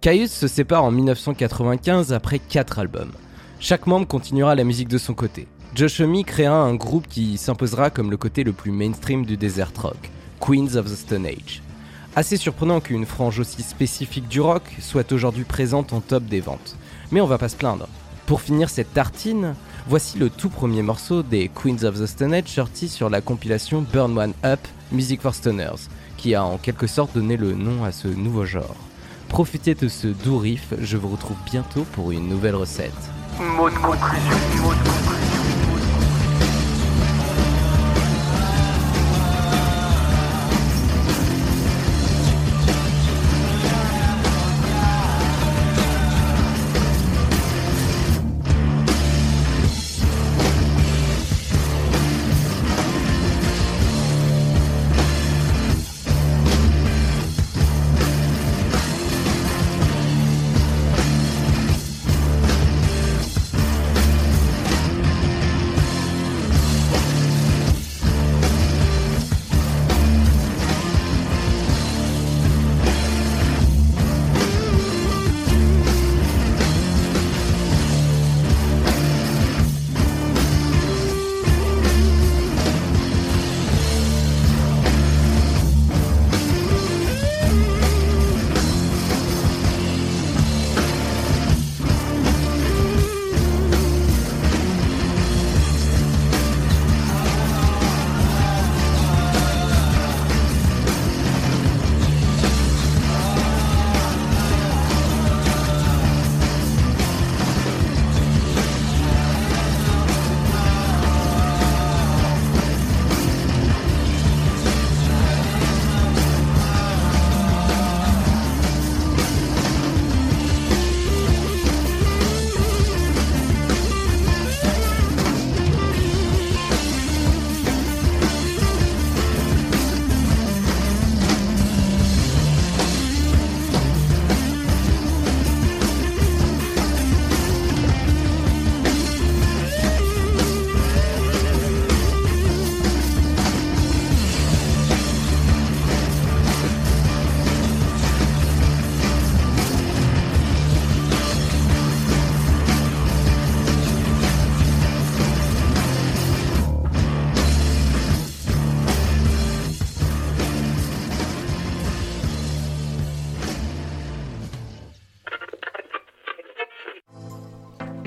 Caius 0.00 0.32
se 0.32 0.48
sépare 0.48 0.82
en 0.82 0.90
1995 0.90 2.12
après 2.12 2.40
4 2.40 2.80
albums. 2.80 3.12
Chaque 3.60 3.86
membre 3.86 4.08
continuera 4.08 4.56
la 4.56 4.64
musique 4.64 4.88
de 4.88 4.98
son 4.98 5.14
côté. 5.14 5.46
Josh 5.76 6.00
Homme 6.00 6.24
créera 6.24 6.58
un 6.58 6.74
groupe 6.74 7.06
qui 7.06 7.38
s'imposera 7.38 7.90
comme 7.90 8.10
le 8.10 8.16
côté 8.16 8.42
le 8.42 8.52
plus 8.52 8.72
mainstream 8.72 9.24
du 9.24 9.36
desert 9.36 9.70
rock, 9.80 10.10
Queens 10.40 10.74
of 10.74 10.86
the 10.86 10.96
Stone 10.96 11.26
Age. 11.26 11.62
Assez 12.18 12.38
surprenant 12.38 12.80
qu'une 12.80 13.04
frange 13.04 13.40
aussi 13.40 13.62
spécifique 13.62 14.26
du 14.26 14.40
rock 14.40 14.62
soit 14.80 15.12
aujourd'hui 15.12 15.44
présente 15.44 15.92
en 15.92 16.00
top 16.00 16.24
des 16.24 16.40
ventes. 16.40 16.74
Mais 17.12 17.20
on 17.20 17.26
va 17.26 17.36
pas 17.36 17.50
se 17.50 17.56
plaindre. 17.56 17.88
Pour 18.24 18.40
finir 18.40 18.70
cette 18.70 18.94
tartine, 18.94 19.54
voici 19.86 20.18
le 20.18 20.30
tout 20.30 20.48
premier 20.48 20.80
morceau 20.80 21.22
des 21.22 21.50
Queens 21.50 21.84
of 21.84 22.00
the 22.00 22.06
Stone 22.06 22.32
Age 22.32 22.48
sorti 22.48 22.88
sur 22.88 23.10
la 23.10 23.20
compilation 23.20 23.84
Burn 23.92 24.16
One 24.16 24.32
Up 24.46 24.60
Music 24.92 25.20
for 25.20 25.34
Stoners, 25.34 25.90
qui 26.16 26.34
a 26.34 26.42
en 26.42 26.56
quelque 26.56 26.86
sorte 26.86 27.14
donné 27.14 27.36
le 27.36 27.52
nom 27.52 27.84
à 27.84 27.92
ce 27.92 28.08
nouveau 28.08 28.46
genre. 28.46 28.76
Profitez 29.28 29.74
de 29.74 29.88
ce 29.88 30.06
doux 30.06 30.38
riff, 30.38 30.72
je 30.80 30.96
vous 30.96 31.08
retrouve 31.08 31.36
bientôt 31.44 31.84
pour 31.92 32.12
une 32.12 32.30
nouvelle 32.30 32.54
recette. 32.54 32.94